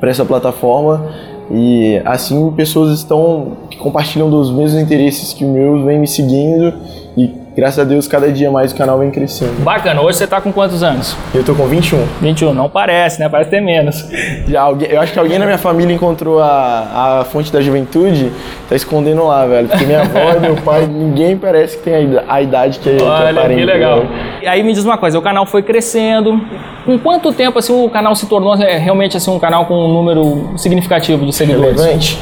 para 0.00 0.10
essa 0.10 0.24
plataforma. 0.24 1.12
E 1.48 2.02
assim 2.04 2.50
pessoas 2.56 2.98
estão 2.98 3.52
que 3.70 3.76
compartilham 3.76 4.28
dos 4.28 4.50
mesmos 4.50 4.82
interesses 4.82 5.32
que 5.32 5.44
os 5.44 5.50
meus 5.52 5.84
vêm 5.84 6.00
me 6.00 6.08
seguindo. 6.08 6.74
E 7.16 7.43
graças 7.56 7.78
a 7.78 7.84
Deus, 7.84 8.08
cada 8.08 8.30
dia 8.30 8.50
mais 8.50 8.72
o 8.72 8.76
canal 8.76 8.98
vem 8.98 9.10
crescendo. 9.10 9.62
Bacana. 9.62 10.00
Hoje 10.02 10.18
você 10.18 10.26
tá 10.26 10.40
com 10.40 10.52
quantos 10.52 10.82
anos? 10.82 11.16
Eu 11.34 11.44
tô 11.44 11.54
com 11.54 11.66
21. 11.66 12.04
21, 12.20 12.52
não 12.52 12.68
parece, 12.68 13.20
né? 13.20 13.28
Parece 13.28 13.50
ter 13.50 13.60
menos. 13.60 14.06
Já, 14.48 14.62
alguém, 14.62 14.88
eu 14.90 15.00
acho 15.00 15.12
que 15.12 15.18
alguém 15.18 15.38
na 15.38 15.44
minha 15.44 15.58
família 15.58 15.94
encontrou 15.94 16.40
a, 16.40 17.20
a 17.20 17.24
fonte 17.24 17.52
da 17.52 17.60
juventude, 17.60 18.30
tá 18.68 18.74
escondendo 18.74 19.24
lá, 19.24 19.46
velho. 19.46 19.68
Porque 19.68 19.84
minha 19.84 20.00
avó 20.02 20.32
e 20.36 20.40
meu 20.40 20.56
pai, 20.56 20.86
ninguém 20.86 21.36
parece 21.36 21.76
que 21.76 21.84
tem 21.84 22.18
a, 22.26 22.42
idade 22.42 22.78
que, 22.78 22.90
Olha, 22.90 22.98
que 22.98 23.38
aparenta. 23.38 23.60
que 23.60 23.64
legal. 23.64 24.04
E 24.42 24.46
aí 24.46 24.62
me 24.62 24.72
diz 24.72 24.84
uma 24.84 24.98
coisa, 24.98 25.18
o 25.18 25.22
canal 25.22 25.46
foi 25.46 25.62
crescendo. 25.62 26.40
Com 26.84 26.98
quanto 26.98 27.32
tempo 27.32 27.58
assim 27.58 27.72
o 27.72 27.88
canal 27.88 28.14
se 28.14 28.26
tornou 28.26 28.54
é, 28.56 28.76
realmente 28.76 29.16
assim 29.16 29.30
um 29.30 29.38
canal 29.38 29.64
com 29.64 29.74
um 29.74 29.92
número 29.92 30.52
significativo 30.58 31.24
de 31.24 31.32
seguidores? 31.32 31.80
Relevante. 31.80 32.18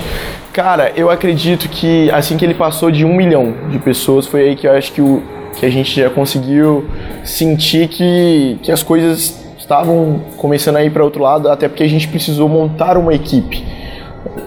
Cara, 0.52 0.92
eu 0.94 1.08
acredito 1.08 1.66
que 1.66 2.10
assim 2.10 2.36
que 2.36 2.44
ele 2.44 2.52
passou 2.52 2.90
de 2.90 3.06
um 3.06 3.14
milhão 3.14 3.54
de 3.70 3.78
pessoas, 3.78 4.26
foi 4.26 4.48
aí 4.48 4.56
que 4.56 4.66
eu 4.66 4.72
acho 4.72 4.92
que, 4.92 5.00
o, 5.00 5.22
que 5.58 5.64
a 5.64 5.70
gente 5.70 5.98
já 5.98 6.10
conseguiu 6.10 6.84
sentir 7.24 7.88
que, 7.88 8.58
que 8.62 8.70
as 8.70 8.82
coisas 8.82 9.42
estavam 9.58 10.20
começando 10.36 10.76
a 10.76 10.84
ir 10.84 10.90
para 10.90 11.02
outro 11.02 11.22
lado, 11.22 11.48
até 11.48 11.68
porque 11.68 11.82
a 11.82 11.88
gente 11.88 12.06
precisou 12.06 12.50
montar 12.50 12.98
uma 12.98 13.14
equipe. 13.14 13.64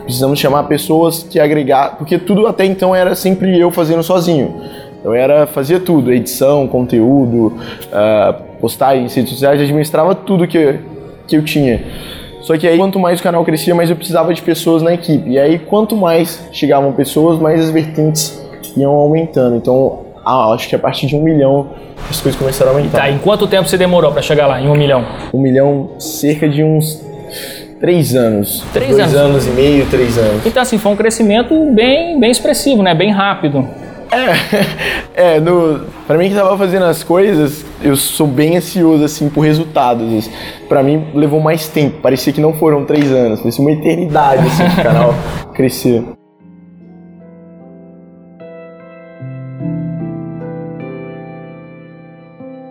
Precisamos 0.03 0.37
chamar 0.37 0.65
pessoas 0.65 1.23
que 1.23 1.39
agregar, 1.39 1.95
porque 1.97 2.19
tudo 2.19 2.45
até 2.45 2.65
então 2.65 2.95
era 2.95 3.15
sempre 3.15 3.59
eu 3.59 3.71
fazendo 3.71 4.03
sozinho. 4.03 4.61
Eu 5.03 5.11
era 5.11 5.47
fazia 5.47 5.79
tudo, 5.79 6.13
edição, 6.13 6.67
conteúdo, 6.67 7.47
uh, 7.47 8.43
postagem, 8.61 9.07
redes 9.07 9.31
sociais, 9.31 9.59
administrava 9.59 10.13
tudo 10.13 10.47
que, 10.47 10.79
que 11.27 11.35
eu 11.35 11.43
tinha. 11.43 11.83
Só 12.45 12.55
que 12.55 12.67
aí, 12.67 12.77
quanto 12.77 12.99
mais 12.99 13.19
o 13.19 13.23
canal 13.23 13.43
crescia, 13.43 13.73
mais 13.73 13.89
eu 13.89 13.95
precisava 13.95 14.31
de 14.31 14.39
pessoas 14.39 14.83
na 14.83 14.93
equipe. 14.93 15.31
E 15.31 15.39
aí, 15.39 15.57
quanto 15.57 15.95
mais 15.95 16.47
chegavam 16.51 16.93
pessoas, 16.93 17.39
mais 17.39 17.59
as 17.59 17.71
vertentes 17.71 18.39
iam 18.77 18.91
aumentando. 18.91 19.55
Então, 19.55 20.01
ah, 20.23 20.53
acho 20.53 20.69
que 20.69 20.75
a 20.75 20.79
partir 20.79 21.07
de 21.07 21.15
um 21.15 21.23
milhão 21.23 21.69
as 22.07 22.21
coisas 22.21 22.39
começaram 22.39 22.71
a 22.71 22.75
aumentar. 22.75 22.99
Tá, 22.99 23.09
em 23.09 23.17
quanto 23.17 23.47
tempo 23.47 23.67
você 23.67 23.79
demorou 23.79 24.11
para 24.11 24.21
chegar 24.21 24.45
lá, 24.45 24.61
em 24.61 24.67
um 24.67 24.75
milhão? 24.75 25.03
Um 25.33 25.41
milhão, 25.41 25.89
cerca 25.97 26.47
de 26.47 26.63
uns 26.63 27.03
três 27.79 28.15
anos. 28.15 28.63
Três 28.71 28.99
anos. 28.99 29.15
anos 29.15 29.47
e 29.47 29.49
meio, 29.49 29.87
três 29.87 30.15
anos. 30.15 30.45
Então, 30.45 30.61
assim, 30.61 30.77
foi 30.77 30.91
um 30.91 30.95
crescimento 30.95 31.73
bem, 31.73 32.19
bem 32.19 32.29
expressivo, 32.29 32.83
né? 32.83 32.93
Bem 32.93 33.09
rápido. 33.09 33.67
É, 34.15 35.35
é 35.35 35.39
no, 35.39 35.81
pra 36.07 36.17
mim 36.17 36.29
que 36.29 36.35
tava 36.35 36.57
fazendo 36.57 36.85
as 36.85 37.03
coisas, 37.03 37.65
eu 37.83 37.95
sou 37.95 38.25
bem 38.25 38.55
ansioso, 38.55 39.03
assim, 39.03 39.29
por 39.29 39.41
resultados. 39.41 40.29
Pra 40.69 40.81
mim, 40.81 41.07
levou 41.13 41.41
mais 41.41 41.67
tempo. 41.67 41.99
Parecia 42.01 42.31
que 42.31 42.39
não 42.39 42.53
foram 42.53 42.85
três 42.85 43.11
anos, 43.11 43.41
parecia 43.41 43.63
uma 43.63 43.71
eternidade, 43.71 44.45
assim, 44.47 44.81
canal 44.81 45.13
crescer. 45.53 46.03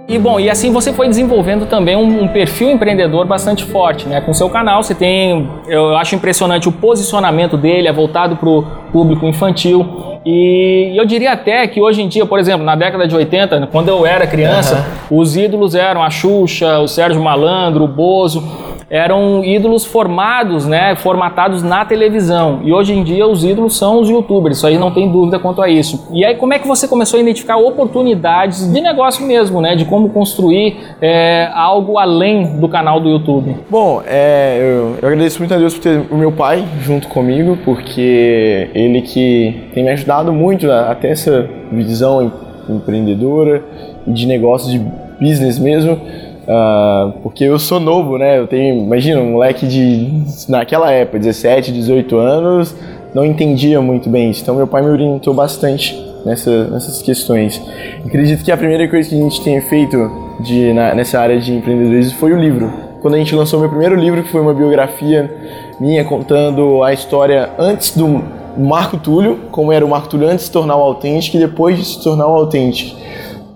E 0.06 0.18
bom, 0.18 0.38
e 0.38 0.48
assim 0.50 0.70
você 0.70 0.92
foi 0.92 1.08
desenvolvendo 1.08 1.66
também 1.66 1.96
um, 1.96 2.24
um 2.24 2.28
perfil 2.28 2.70
empreendedor 2.70 3.26
bastante 3.26 3.64
forte, 3.64 4.06
né? 4.06 4.20
Com 4.20 4.32
seu 4.32 4.48
canal 4.50 4.82
você 4.82 4.94
tem, 4.94 5.48
eu 5.66 5.96
acho 5.96 6.14
impressionante 6.14 6.68
o 6.68 6.72
posicionamento 6.72 7.56
dele, 7.56 7.88
é 7.88 7.92
voltado 7.92 8.36
para 8.36 8.48
o 8.48 8.62
público 8.92 9.26
infantil. 9.26 10.13
E 10.24 10.94
eu 10.96 11.04
diria 11.04 11.32
até 11.32 11.66
que 11.66 11.80
hoje 11.80 12.00
em 12.00 12.08
dia, 12.08 12.24
por 12.24 12.38
exemplo, 12.38 12.64
na 12.64 12.74
década 12.74 13.06
de 13.06 13.14
80, 13.14 13.68
quando 13.70 13.88
eu 13.88 14.06
era 14.06 14.26
criança, 14.26 14.84
uhum. 15.10 15.18
os 15.18 15.36
ídolos 15.36 15.74
eram 15.74 16.02
a 16.02 16.08
Xuxa, 16.08 16.78
o 16.78 16.88
Sérgio 16.88 17.22
Malandro, 17.22 17.84
o 17.84 17.88
Bozo 17.88 18.42
eram 18.88 19.44
ídolos 19.44 19.84
formados, 19.84 20.66
né, 20.66 20.94
formatados 20.96 21.62
na 21.62 21.84
televisão. 21.84 22.60
E 22.64 22.72
hoje 22.72 22.92
em 22.92 23.02
dia 23.02 23.26
os 23.26 23.44
ídolos 23.44 23.76
são 23.76 24.00
os 24.00 24.08
youtubers, 24.08 24.58
isso 24.58 24.66
aí 24.66 24.78
não 24.78 24.90
tem 24.90 25.10
dúvida 25.10 25.38
quanto 25.38 25.62
a 25.62 25.68
isso. 25.68 26.08
E 26.12 26.24
aí 26.24 26.36
como 26.36 26.54
é 26.54 26.58
que 26.58 26.66
você 26.66 26.86
começou 26.86 27.18
a 27.18 27.22
identificar 27.22 27.56
oportunidades 27.56 28.72
de 28.72 28.80
negócio 28.80 29.26
mesmo, 29.26 29.60
né, 29.60 29.74
de 29.74 29.84
como 29.84 30.10
construir 30.10 30.76
é, 31.00 31.50
algo 31.54 31.98
além 31.98 32.58
do 32.58 32.68
canal 32.68 33.00
do 33.00 33.08
YouTube? 33.08 33.56
Bom, 33.70 34.02
é, 34.06 34.58
eu, 34.60 34.96
eu, 35.02 35.08
agradeço 35.08 35.38
muito 35.38 35.54
a 35.54 35.56
Deus 35.56 35.74
por 35.74 35.82
ter 35.82 36.02
o 36.10 36.16
meu 36.16 36.32
pai 36.32 36.64
junto 36.80 37.08
comigo, 37.08 37.58
porque 37.64 38.70
ele 38.74 39.02
que 39.02 39.68
tem 39.72 39.84
me 39.84 39.90
ajudado 39.90 40.32
muito 40.32 40.70
a, 40.70 40.94
ter 40.94 41.08
essa 41.08 41.48
visão 41.72 42.32
empreendedora 42.68 43.62
de 44.06 44.26
negócios, 44.26 44.72
de 44.72 44.78
business 45.20 45.58
mesmo. 45.58 46.00
Uh, 46.44 47.12
porque 47.22 47.44
eu 47.44 47.58
sou 47.58 47.80
novo, 47.80 48.18
né? 48.18 48.38
Eu 48.38 48.46
tenho, 48.46 48.84
imagina, 48.84 49.20
um 49.20 49.32
moleque 49.32 49.66
de, 49.66 50.24
naquela 50.48 50.90
época, 50.90 51.18
17, 51.18 51.72
18 51.72 52.16
anos, 52.16 52.74
não 53.14 53.24
entendia 53.24 53.80
muito 53.80 54.10
bem 54.10 54.30
isso. 54.30 54.42
Então, 54.42 54.54
meu 54.54 54.66
pai 54.66 54.82
me 54.82 54.90
orientou 54.90 55.32
bastante 55.32 55.98
nessa, 56.24 56.64
nessas 56.68 57.00
questões. 57.00 57.60
Acredito 58.04 58.44
que 58.44 58.52
a 58.52 58.56
primeira 58.56 58.88
coisa 58.88 59.08
que 59.08 59.14
a 59.14 59.18
gente 59.18 59.42
tenha 59.42 59.62
feito 59.62 59.96
de, 60.40 60.72
na, 60.72 60.94
nessa 60.94 61.18
área 61.20 61.38
de 61.40 61.54
empreendedorismo 61.54 62.18
foi 62.18 62.32
o 62.32 62.38
livro. 62.38 62.72
Quando 63.00 63.14
a 63.14 63.18
gente 63.18 63.34
lançou 63.34 63.60
meu 63.60 63.68
primeiro 63.68 63.94
livro, 63.94 64.22
que 64.22 64.30
foi 64.30 64.40
uma 64.40 64.54
biografia 64.54 65.30
minha 65.78 66.04
contando 66.04 66.82
a 66.82 66.92
história 66.92 67.50
antes 67.58 67.96
do 67.96 68.22
Marco 68.56 68.96
Túlio, 68.96 69.40
como 69.50 69.72
era 69.72 69.84
o 69.84 69.88
Marco 69.88 70.08
Túlio 70.08 70.26
antes 70.26 70.40
de 70.40 70.46
se 70.46 70.52
tornar 70.52 70.76
o 70.76 70.82
autêntico 70.82 71.36
e 71.36 71.40
depois 71.40 71.76
de 71.76 71.84
se 71.84 72.02
tornar 72.02 72.26
o 72.26 72.34
autêntico. 72.34 72.96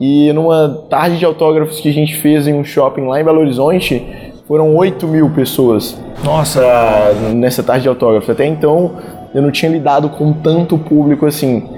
E 0.00 0.32
numa 0.32 0.84
tarde 0.88 1.18
de 1.18 1.24
autógrafos 1.24 1.80
que 1.80 1.88
a 1.88 1.92
gente 1.92 2.16
fez 2.16 2.46
em 2.46 2.54
um 2.54 2.62
shopping 2.62 3.06
lá 3.06 3.20
em 3.20 3.24
Belo 3.24 3.40
Horizonte, 3.40 4.06
foram 4.46 4.74
8 4.76 5.06
mil 5.06 5.30
pessoas. 5.30 5.98
Nossa! 6.24 6.60
Pra, 6.60 7.12
nessa 7.34 7.62
tarde 7.62 7.82
de 7.82 7.88
autógrafos. 7.88 8.30
Até 8.30 8.46
então 8.46 8.92
eu 9.34 9.42
não 9.42 9.50
tinha 9.50 9.70
lidado 9.70 10.08
com 10.08 10.32
tanto 10.32 10.78
público 10.78 11.26
assim. 11.26 11.68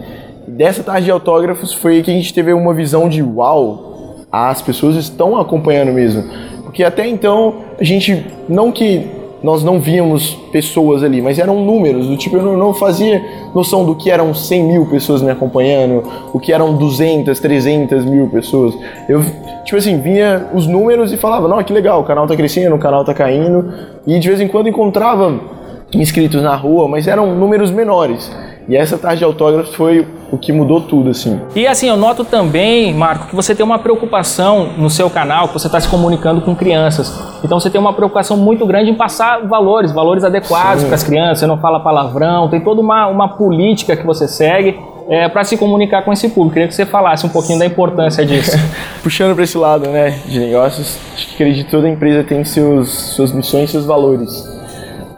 Dessa 0.46 0.82
tarde 0.82 1.06
de 1.06 1.10
autógrafos 1.10 1.72
foi 1.72 2.02
que 2.02 2.10
a 2.10 2.14
gente 2.14 2.32
teve 2.32 2.52
uma 2.52 2.74
visão 2.74 3.08
de 3.08 3.22
uau, 3.22 4.16
as 4.30 4.60
pessoas 4.60 4.96
estão 4.96 5.38
acompanhando 5.38 5.92
mesmo. 5.92 6.24
Porque 6.62 6.84
até 6.84 7.06
então 7.08 7.56
a 7.78 7.84
gente, 7.84 8.24
não 8.48 8.70
que 8.70 9.19
nós 9.42 9.64
não 9.64 9.80
víamos 9.80 10.34
pessoas 10.52 11.02
ali, 11.02 11.22
mas 11.22 11.38
eram 11.38 11.64
números, 11.64 12.06
do 12.06 12.16
tipo, 12.16 12.36
eu 12.36 12.56
não, 12.56 12.74
fazia 12.74 13.24
noção 13.54 13.84
do 13.84 13.94
que 13.94 14.10
eram 14.10 14.34
100 14.34 14.64
mil 14.64 14.86
pessoas 14.86 15.22
me 15.22 15.30
acompanhando, 15.30 16.02
o 16.32 16.38
que 16.38 16.52
eram 16.52 16.74
200, 16.74 17.38
300 17.38 18.04
mil 18.04 18.28
pessoas. 18.28 18.76
Eu, 19.08 19.22
tipo 19.64 19.76
assim, 19.76 19.98
vinha 20.00 20.48
os 20.52 20.66
números 20.66 21.12
e 21.12 21.16
falava, 21.16 21.48
não, 21.48 21.62
que 21.62 21.72
legal, 21.72 22.00
o 22.00 22.04
canal 22.04 22.26
tá 22.26 22.36
crescendo, 22.36 22.74
o 22.76 22.78
canal 22.78 23.04
tá 23.04 23.14
caindo, 23.14 23.72
e 24.06 24.18
de 24.18 24.28
vez 24.28 24.40
em 24.40 24.48
quando 24.48 24.68
encontrava 24.68 25.40
inscritos 25.94 26.42
na 26.42 26.54
rua, 26.54 26.86
mas 26.86 27.08
eram 27.08 27.34
números 27.34 27.70
menores. 27.70 28.30
E 28.68 28.76
essa 28.76 28.96
tarde 28.96 29.18
de 29.18 29.24
autógrafos 29.24 29.74
foi 29.74 30.06
o 30.30 30.38
que 30.38 30.52
mudou 30.52 30.80
tudo, 30.80 31.10
assim. 31.10 31.40
E 31.54 31.66
assim, 31.66 31.88
eu 31.88 31.96
noto 31.96 32.24
também, 32.24 32.94
Marco, 32.94 33.26
que 33.26 33.34
você 33.34 33.54
tem 33.54 33.64
uma 33.64 33.78
preocupação 33.78 34.70
no 34.76 34.88
seu 34.88 35.10
canal, 35.10 35.48
que 35.48 35.54
você 35.54 35.66
está 35.66 35.80
se 35.80 35.88
comunicando 35.88 36.40
com 36.40 36.54
crianças. 36.54 37.12
Então 37.42 37.58
você 37.58 37.70
tem 37.70 37.80
uma 37.80 37.92
preocupação 37.92 38.36
muito 38.36 38.66
grande 38.66 38.90
em 38.90 38.94
passar 38.94 39.46
valores, 39.46 39.92
valores 39.92 40.24
adequados 40.24 40.84
para 40.84 40.94
as 40.94 41.02
crianças, 41.02 41.40
você 41.40 41.46
não 41.46 41.58
fala 41.58 41.80
palavrão, 41.80 42.48
tem 42.48 42.60
toda 42.60 42.80
uma, 42.80 43.06
uma 43.08 43.28
política 43.28 43.96
que 43.96 44.06
você 44.06 44.28
segue 44.28 44.78
é, 45.08 45.28
para 45.28 45.42
se 45.42 45.56
comunicar 45.56 46.02
com 46.02 46.12
esse 46.12 46.28
público. 46.28 46.54
Queria 46.54 46.68
que 46.68 46.74
você 46.74 46.86
falasse 46.86 47.26
um 47.26 47.28
pouquinho 47.28 47.58
da 47.58 47.66
importância 47.66 48.24
disso. 48.24 48.56
Puxando 49.02 49.34
para 49.34 49.42
esse 49.42 49.58
lado 49.58 49.88
né, 49.88 50.20
de 50.26 50.38
negócios, 50.38 50.98
acho 51.14 51.26
que 51.26 51.34
acredito 51.34 51.64
que 51.64 51.70
toda 51.70 51.88
empresa 51.88 52.22
tem 52.22 52.44
seus, 52.44 52.90
suas 52.90 53.32
missões, 53.32 53.70
seus 53.70 53.84
valores. 53.84 54.59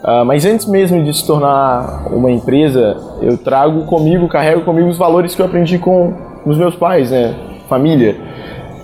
Uh, 0.02 0.24
mas 0.24 0.44
antes 0.44 0.66
mesmo 0.66 1.02
de 1.04 1.14
se 1.14 1.24
tornar 1.24 2.08
uma 2.12 2.28
empresa, 2.28 2.96
eu 3.22 3.38
trago 3.38 3.84
comigo, 3.84 4.26
carrego 4.26 4.62
comigo 4.62 4.88
os 4.88 4.98
valores 4.98 5.32
que 5.32 5.40
eu 5.40 5.46
aprendi 5.46 5.78
com 5.78 6.12
os 6.44 6.58
meus 6.58 6.74
pais, 6.74 7.12
né? 7.12 7.34
Família. 7.68 8.16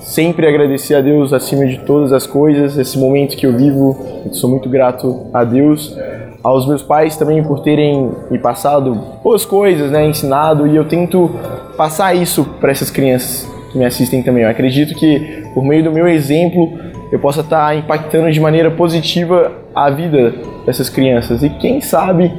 Sempre 0.00 0.46
agradecer 0.46 0.94
a 0.94 1.00
Deus 1.00 1.32
acima 1.32 1.66
de 1.66 1.78
todas 1.80 2.12
as 2.12 2.24
coisas. 2.24 2.78
Esse 2.78 2.96
momento 2.96 3.36
que 3.36 3.44
eu 3.44 3.56
vivo, 3.56 3.98
eu 4.24 4.32
sou 4.32 4.48
muito 4.48 4.68
grato 4.68 5.26
a 5.34 5.42
Deus, 5.42 5.98
aos 6.42 6.68
meus 6.68 6.82
pais 6.82 7.16
também 7.16 7.42
por 7.42 7.60
terem 7.60 8.12
me 8.30 8.38
passado 8.38 8.94
boas 9.22 9.44
coisas, 9.44 9.90
né? 9.90 10.06
Ensinado 10.06 10.68
e 10.68 10.76
eu 10.76 10.84
tento 10.84 11.30
passar 11.76 12.14
isso 12.14 12.44
para 12.60 12.70
essas 12.70 12.90
crianças 12.90 13.50
que 13.72 13.76
me 13.76 13.84
assistem 13.84 14.22
também. 14.22 14.44
Eu 14.44 14.50
acredito 14.50 14.94
que 14.94 15.44
por 15.52 15.64
meio 15.64 15.82
do 15.82 15.90
meu 15.90 16.06
exemplo 16.06 16.78
eu 17.10 17.18
possa 17.18 17.40
estar 17.40 17.76
impactando 17.76 18.30
de 18.30 18.40
maneira 18.40 18.70
positiva 18.70 19.52
a 19.74 19.90
vida 19.90 20.34
dessas 20.66 20.88
crianças. 20.88 21.42
E 21.42 21.50
quem 21.50 21.80
sabe 21.80 22.32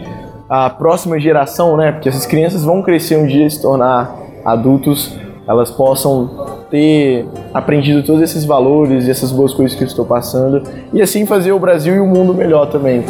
a 0.49 0.69
próxima 0.69 1.19
geração, 1.19 1.77
né? 1.77 1.91
Porque 1.91 2.09
essas 2.09 2.25
crianças 2.25 2.63
vão 2.63 2.81
crescer 2.81 3.17
um 3.17 3.25
dia 3.25 3.45
e 3.45 3.51
se 3.51 3.61
tornar 3.61 4.15
adultos, 4.43 5.17
elas 5.47 5.71
possam 5.71 6.47
ter 6.69 7.25
aprendido 7.53 8.03
todos 8.03 8.21
esses 8.21 8.45
valores 8.45 9.07
e 9.07 9.11
essas 9.11 9.31
boas 9.31 9.53
coisas 9.53 9.75
que 9.75 9.83
eu 9.83 9.88
estou 9.88 10.05
passando 10.05 10.63
e 10.93 11.01
assim 11.01 11.25
fazer 11.25 11.51
o 11.51 11.59
Brasil 11.59 11.95
e 11.95 11.99
o 11.99 12.05
mundo 12.05 12.33
melhor 12.33 12.67
também. 12.67 13.03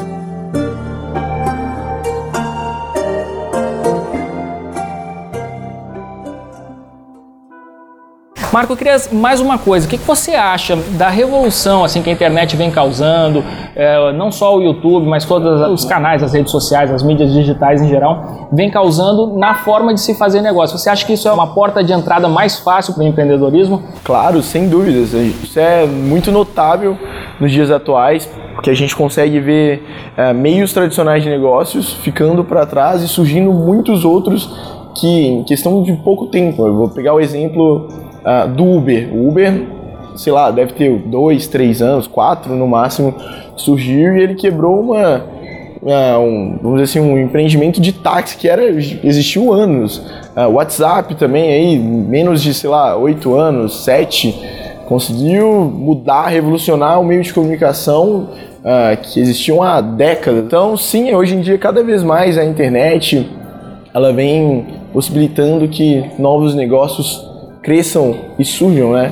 Marco, 8.51 8.73
eu 8.73 8.77
queria 8.77 8.97
mais 9.11 9.39
uma 9.39 9.59
coisa. 9.59 9.85
O 9.85 9.89
que, 9.89 9.97
você 9.97 10.33
acha 10.33 10.75
da 10.75 11.07
revolução 11.07 11.83
assim 11.83 12.01
que 12.01 12.09
a 12.09 12.13
internet 12.13 12.55
vem 12.55 12.71
causando? 12.71 13.43
É, 13.75 14.11
não 14.13 14.31
só 14.31 14.57
o 14.57 14.61
YouTube, 14.61 15.05
mas 15.05 15.23
todos 15.23 15.61
os 15.69 15.85
canais, 15.85 16.23
as 16.23 16.33
redes 16.33 16.51
sociais, 16.51 16.91
as 16.91 17.03
mídias 17.03 17.31
digitais 17.31 17.79
em 17.79 17.87
geral, 17.87 18.49
vem 18.51 18.71
causando 18.71 19.37
na 19.37 19.53
forma 19.53 19.93
de 19.93 20.01
se 20.01 20.15
fazer 20.15 20.41
negócio. 20.41 20.79
Você 20.79 20.89
acha 20.89 21.05
que 21.05 21.13
isso 21.13 21.27
é 21.27 21.31
uma 21.31 21.53
porta 21.53 21.83
de 21.83 21.93
entrada 21.93 22.27
mais 22.27 22.57
fácil 22.57 22.95
para 22.95 23.03
o 23.03 23.07
empreendedorismo? 23.07 23.83
Claro, 24.03 24.41
sem 24.41 24.67
dúvidas. 24.67 25.13
Isso 25.13 25.59
é 25.59 25.85
muito 25.85 26.31
notável 26.31 26.97
nos 27.39 27.51
dias 27.51 27.69
atuais, 27.69 28.27
porque 28.55 28.71
a 28.71 28.75
gente 28.75 28.95
consegue 28.95 29.39
ver 29.39 29.85
é, 30.17 30.33
meios 30.33 30.73
tradicionais 30.73 31.21
de 31.21 31.29
negócios 31.29 31.93
ficando 31.93 32.43
para 32.43 32.65
trás 32.65 33.03
e 33.03 33.07
surgindo 33.07 33.53
muitos 33.53 34.03
outros 34.03 34.49
que, 34.95 35.27
em 35.27 35.43
questão 35.43 35.83
de 35.83 35.93
pouco 35.93 36.25
tempo, 36.25 36.65
eu 36.65 36.75
vou 36.75 36.89
pegar 36.89 37.13
o 37.13 37.19
exemplo 37.19 38.08
uh, 38.23 38.47
do 38.47 38.63
Uber. 38.65 39.09
O 39.13 39.27
Uber, 39.29 39.63
sei 40.15 40.33
lá, 40.33 40.51
deve 40.51 40.73
ter 40.73 40.97
dois, 40.99 41.47
três 41.47 41.81
anos, 41.81 42.07
quatro 42.07 42.53
no 42.55 42.67
máximo, 42.67 43.13
surgiu 43.55 44.17
e 44.17 44.23
ele 44.23 44.35
quebrou 44.35 44.79
uma, 44.79 45.23
uh, 45.81 46.19
um, 46.19 46.57
vamos 46.61 46.81
dizer 46.81 46.99
assim, 46.99 46.99
um 46.99 47.17
empreendimento 47.17 47.79
de 47.81 47.91
táxi 47.93 48.37
que 48.37 48.47
era 48.47 48.63
existiu 48.63 49.51
anos. 49.53 49.97
Uh, 50.35 50.49
WhatsApp 50.51 51.15
também 51.15 51.51
aí, 51.51 51.77
menos 51.77 52.41
de, 52.41 52.53
sei 52.53 52.69
lá, 52.69 52.95
oito 52.95 53.35
anos, 53.35 53.83
sete, 53.83 54.39
conseguiu 54.85 55.65
mudar, 55.65 56.27
revolucionar 56.27 56.99
o 56.99 57.03
meio 57.03 57.21
de 57.21 57.33
comunicação 57.33 58.29
uh, 58.59 58.97
que 59.01 59.19
existiam 59.19 59.61
há 59.61 59.81
décadas. 59.81 60.43
Então, 60.43 60.75
sim, 60.75 61.13
hoje 61.13 61.35
em 61.35 61.41
dia 61.41 61.57
cada 61.57 61.83
vez 61.83 62.01
mais 62.01 62.37
a 62.37 62.43
internet 62.43 63.29
ela 63.93 64.13
vem 64.13 64.65
possibilitando 64.93 65.67
que 65.67 66.03
novos 66.17 66.55
negócios 66.55 67.28
cresçam 67.61 68.15
e 68.37 68.45
surjam, 68.45 68.93
né? 68.93 69.11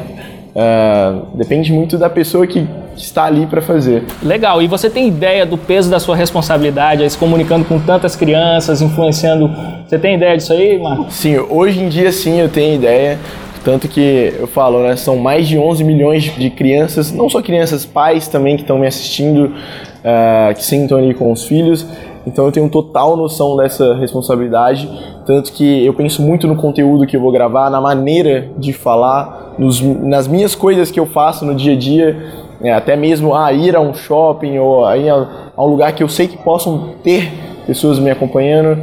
Uh, 0.55 1.38
depende 1.38 1.71
muito 1.71 1.97
da 1.97 2.10
pessoa 2.10 2.47
que 2.47 2.67
está 2.95 3.25
ali 3.25 3.45
para 3.45 3.62
fazer. 3.62 4.03
Legal. 4.23 4.62
E 4.62 4.67
você 4.67 4.89
tem 4.89 5.07
ideia 5.07 5.45
do 5.45 5.57
peso 5.57 5.89
da 5.89 5.99
sua 5.99 6.15
responsabilidade, 6.15 7.03
aí 7.03 7.10
se 7.10 7.17
comunicando 7.17 7.63
com 7.65 7.79
tantas 7.79 8.15
crianças, 8.15 8.81
influenciando? 8.81 9.51
Você 9.88 9.99
tem 9.99 10.15
ideia 10.15 10.36
disso 10.36 10.53
aí, 10.53 10.79
Marco? 10.79 11.12
Sim, 11.12 11.38
hoje 11.38 11.79
em 11.81 11.89
dia 11.89 12.12
sim, 12.12 12.39
eu 12.39 12.49
tenho 12.49 12.75
ideia. 12.75 13.19
Tanto 13.63 13.88
que 13.88 14.33
eu 14.39 14.47
falo, 14.47 14.81
né, 14.81 14.95
são 14.95 15.17
mais 15.17 15.47
de 15.47 15.57
11 15.57 15.83
milhões 15.83 16.23
de 16.23 16.49
crianças, 16.49 17.12
não 17.12 17.29
só 17.29 17.41
crianças, 17.41 17.86
pais 17.86 18.27
também 18.27 18.55
que 18.55 18.62
estão 18.62 18.79
me 18.79 18.88
assistindo, 18.88 19.47
uh, 19.47 20.55
que 20.55 20.63
sentam 20.63 20.97
ali 20.97 21.13
com 21.13 21.31
os 21.31 21.43
filhos. 21.43 21.86
Então 22.25 22.45
eu 22.45 22.51
tenho 22.51 22.69
total 22.69 23.15
noção 23.17 23.57
dessa 23.57 23.93
responsabilidade, 23.95 24.89
tanto 25.27 25.51
que 25.51 25.85
eu 25.85 25.93
penso 25.93 26.21
muito 26.21 26.47
no 26.47 26.55
conteúdo 26.55 27.05
que 27.05 27.17
eu 27.17 27.19
vou 27.19 27.33
gravar, 27.33 27.69
na 27.69 27.81
maneira 27.81 28.47
de 28.57 28.71
falar, 28.71 29.55
nos, 29.59 29.81
nas 29.81 30.25
minhas 30.25 30.55
coisas 30.55 30.89
que 30.89 30.97
eu 30.97 31.05
faço 31.05 31.45
no 31.45 31.53
dia 31.53 31.73
a 31.73 31.75
dia, 31.75 32.17
é, 32.61 32.71
até 32.71 32.95
mesmo 32.95 33.35
ah, 33.35 33.51
ir 33.51 33.75
a 33.75 33.81
um 33.81 33.93
shopping 33.93 34.57
ou 34.57 34.89
ir 34.95 35.09
a, 35.09 35.51
a, 35.55 35.65
um 35.65 35.67
lugar 35.67 35.91
que 35.91 36.01
eu 36.01 36.07
sei 36.07 36.29
que 36.29 36.37
possam 36.37 36.93
ter 37.03 37.29
pessoas 37.67 37.99
me 37.99 38.09
acompanhando. 38.09 38.81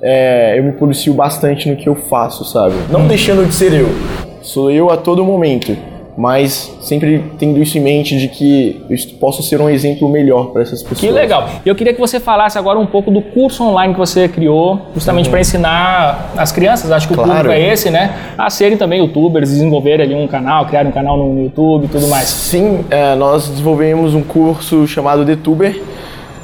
É, 0.00 0.58
eu 0.58 0.64
me 0.64 0.72
policio 0.72 1.12
bastante 1.12 1.68
no 1.68 1.76
que 1.76 1.88
eu 1.88 1.94
faço, 1.94 2.42
sabe? 2.46 2.74
Não 2.90 3.06
deixando 3.06 3.46
de 3.46 3.54
ser 3.54 3.74
eu. 3.74 3.88
Sou 4.40 4.70
eu 4.70 4.90
a 4.90 4.96
todo 4.96 5.22
momento 5.22 5.76
mas 6.16 6.76
sempre 6.80 7.24
tendo 7.38 7.60
isso 7.62 7.78
em 7.78 7.80
mente 7.80 8.18
de 8.18 8.28
que 8.28 8.84
eu 8.88 8.96
posso 9.18 9.42
ser 9.42 9.60
um 9.60 9.68
exemplo 9.68 10.08
melhor 10.08 10.50
para 10.50 10.62
essas 10.62 10.82
pessoas. 10.82 11.00
Que 11.00 11.10
legal. 11.10 11.48
Eu 11.64 11.74
queria 11.74 11.94
que 11.94 12.00
você 12.00 12.20
falasse 12.20 12.58
agora 12.58 12.78
um 12.78 12.86
pouco 12.86 13.10
do 13.10 13.22
curso 13.22 13.64
online 13.64 13.94
que 13.94 13.98
você 13.98 14.28
criou, 14.28 14.80
justamente 14.94 15.26
uhum. 15.26 15.30
para 15.30 15.40
ensinar 15.40 16.32
as 16.36 16.52
crianças, 16.52 16.90
acho 16.90 17.08
que 17.08 17.14
claro. 17.14 17.30
o 17.30 17.34
público 17.34 17.54
é 17.54 17.72
esse, 17.72 17.90
né, 17.90 18.14
a 18.36 18.50
serem 18.50 18.76
também 18.76 19.00
youtubers, 19.00 19.48
desenvolverem 19.48 20.04
ali 20.04 20.14
um 20.14 20.26
canal, 20.26 20.66
criar 20.66 20.86
um 20.86 20.92
canal 20.92 21.16
no 21.16 21.42
YouTube 21.42 21.86
e 21.86 21.88
tudo 21.88 22.06
mais. 22.08 22.28
Sim, 22.28 22.84
é, 22.90 23.14
nós 23.14 23.48
desenvolvemos 23.48 24.14
um 24.14 24.22
curso 24.22 24.86
chamado 24.86 25.24
DeTuber, 25.24 25.80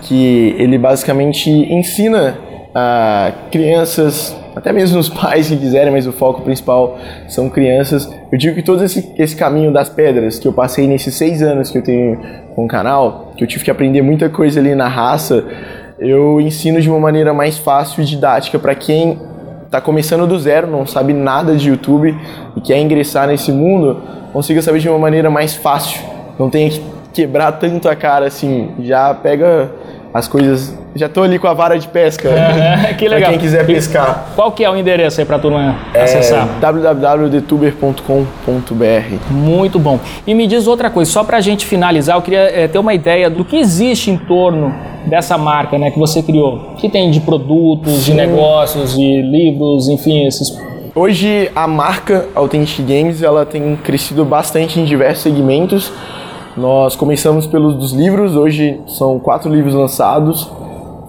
que 0.03 0.55
ele 0.59 0.79
basicamente 0.79 1.51
ensina 1.51 2.39
a 2.79 3.33
crianças 3.51 4.37
até 4.59 4.73
mesmo 4.73 4.99
os 4.99 5.09
pais 5.09 5.49
que 5.49 5.57
quiserem, 5.57 5.93
mas 5.93 6.05
o 6.07 6.13
foco 6.13 6.43
principal 6.43 6.99
são 7.29 7.49
crianças. 7.49 8.13
Eu 8.31 8.37
digo 8.37 8.57
que 8.57 8.63
todo 8.63 8.83
esse, 8.83 9.15
esse 9.17 9.37
caminho 9.37 9.73
das 9.73 9.89
pedras 9.89 10.39
que 10.39 10.49
eu 10.49 10.53
passei 10.53 10.87
nesses 10.89 11.15
seis 11.15 11.43
anos 11.43 11.71
que 11.71 11.79
eu 11.79 11.83
tenho 11.83 12.19
com 12.57 12.65
o 12.65 12.69
canal, 12.69 13.33
que 13.37 13.45
eu 13.45 13.49
tive 13.49 13.65
que 13.65 13.71
aprender 13.71 14.03
muita 14.03 14.29
coisa 14.29 14.59
ali 14.59 14.75
na 14.75 14.89
raça, 14.89 15.45
eu 15.99 16.41
ensino 16.41 16.81
de 16.81 16.91
uma 16.91 16.99
maneira 16.99 17.33
mais 17.33 17.57
fácil 17.57 18.03
e 18.03 18.05
didática 18.05 18.59
para 18.59 18.75
quem 18.75 19.19
está 19.65 19.81
começando 19.81 20.27
do 20.27 20.39
zero, 20.39 20.67
não 20.67 20.85
sabe 20.85 21.13
nada 21.13 21.55
de 21.55 21.69
YouTube 21.69 22.17
e 22.57 22.61
quer 22.61 22.81
ingressar 22.81 23.29
nesse 23.29 23.53
mundo, 23.53 24.03
consiga 24.33 24.61
saber 24.61 24.81
de 24.81 24.89
uma 24.89 24.99
maneira 24.99 25.31
mais 25.31 25.55
fácil. 25.55 26.01
Não 26.37 26.51
tenha 26.51 26.69
que 26.69 26.83
quebrar 27.13 27.53
tanto 27.53 27.89
a 27.89 27.95
cara 27.95 28.27
assim, 28.27 28.71
já 28.81 29.15
pega 29.15 29.71
as 30.13 30.27
coisas. 30.27 30.77
Já 30.95 31.09
tô 31.09 31.23
ali 31.23 31.39
com 31.39 31.47
a 31.47 31.55
vara 31.55 31.79
de 31.79 31.87
pesca. 31.89 32.29
É, 32.29 32.95
que 32.99 33.07
legal. 33.07 33.21
pra 33.21 33.31
quem 33.31 33.39
quiser 33.39 33.65
pescar. 33.67 34.29
Qual 34.35 34.51
que 34.53 34.65
é 34.65 34.71
o 34.71 34.77
endereço 34.77 35.21
aí 35.21 35.27
pra 35.27 35.39
turma 35.39 35.77
é 35.95 36.03
acessar? 36.03 36.49
www.detuber.com.br 36.61 39.31
Muito 39.31 39.79
bom. 39.79 40.01
E 40.27 40.35
me 40.35 40.47
diz 40.47 40.67
outra 40.67 40.91
coisa, 40.91 41.11
só 41.11 41.23
pra 41.23 41.41
gente 41.41 41.67
finalizar, 41.67 42.17
eu 42.17 42.23
queria 42.23 42.41
é, 42.41 42.69
ter 42.69 42.79
uma 42.79 42.95
ideia 42.95 43.31
do 43.31 43.45
que 43.45 43.57
existe 43.57 44.11
em 44.11 44.17
torno 44.17 44.75
dessa 45.07 45.39
marca 45.39 45.79
né, 45.79 45.91
que 45.91 45.99
você 45.99 46.23
criou. 46.23 46.75
que 46.77 46.89
tem 46.89 47.11
de 47.11 47.21
produtos, 47.21 48.05
de 48.05 48.15
negócios, 48.15 48.97
de 48.97 49.23
livros, 49.23 49.89
enfim, 49.89 50.27
esses 50.27 50.57
Hoje 50.95 51.51
a 51.55 51.67
marca 51.69 52.27
Authentic 52.35 52.85
Games 52.85 53.23
ela 53.23 53.47
tem 53.47 53.77
crescido 53.77 54.25
bastante 54.25 54.81
em 54.81 54.85
diversos 54.85 55.23
segmentos. 55.23 55.93
Nós 56.59 56.97
começamos 56.97 57.47
pelos 57.47 57.77
dos 57.77 57.93
livros, 57.93 58.35
hoje 58.35 58.81
são 58.89 59.21
quatro 59.21 59.49
livros 59.49 59.75
lançados. 59.75 60.51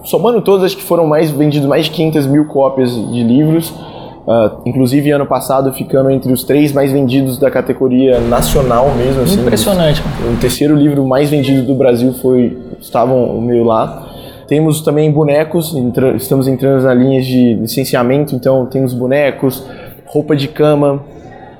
Somando 0.04 0.40
todos, 0.40 0.64
acho 0.64 0.76
que 0.76 0.82
foram 0.82 1.08
mais 1.08 1.32
vendidos 1.32 1.68
mais 1.68 1.86
de 1.86 1.90
500 1.90 2.26
mil 2.28 2.44
cópias 2.44 2.94
de 2.94 3.24
livros. 3.24 3.70
Uh, 3.70 4.60
inclusive, 4.64 5.10
ano 5.10 5.26
passado, 5.26 5.72
ficando 5.72 6.08
entre 6.08 6.32
os 6.32 6.44
três 6.44 6.72
mais 6.72 6.92
vendidos 6.92 7.36
da 7.36 7.50
categoria 7.50 8.20
nacional 8.20 8.92
mesmo. 8.96 9.22
Assim, 9.22 9.40
Impressionante. 9.40 10.00
O 10.32 10.36
terceiro 10.40 10.76
livro 10.76 11.04
mais 11.04 11.28
vendido 11.28 11.66
do 11.66 11.74
Brasil 11.74 12.12
foi 12.14 12.56
estavam 12.80 13.36
o 13.36 13.42
meu 13.42 13.64
lá. 13.64 14.06
Temos 14.46 14.80
também 14.82 15.10
bonecos, 15.10 15.74
entra, 15.74 16.14
estamos 16.16 16.46
entrando 16.46 16.84
na 16.84 16.94
linha 16.94 17.20
de 17.20 17.54
licenciamento, 17.54 18.36
então 18.36 18.66
temos 18.66 18.94
bonecos, 18.94 19.64
roupa 20.06 20.36
de 20.36 20.46
cama, 20.46 21.02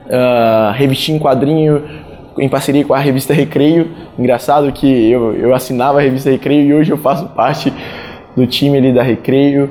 uh, 0.06 0.72
revistinha 0.74 1.16
em 1.16 1.20
quadrinho, 1.20 1.82
em 2.40 2.48
parceria 2.48 2.84
com 2.84 2.94
a 2.94 2.98
revista 2.98 3.34
Recreio. 3.34 3.88
Engraçado 4.18 4.72
que 4.72 5.10
eu, 5.10 5.34
eu 5.34 5.54
assinava 5.54 5.98
a 5.98 6.02
revista 6.02 6.30
Recreio 6.30 6.62
e 6.62 6.74
hoje 6.74 6.90
eu 6.90 6.96
faço 6.96 7.26
parte 7.28 7.72
do 8.34 8.46
time 8.46 8.78
ali 8.78 8.92
da 8.92 9.02
Recreio. 9.02 9.70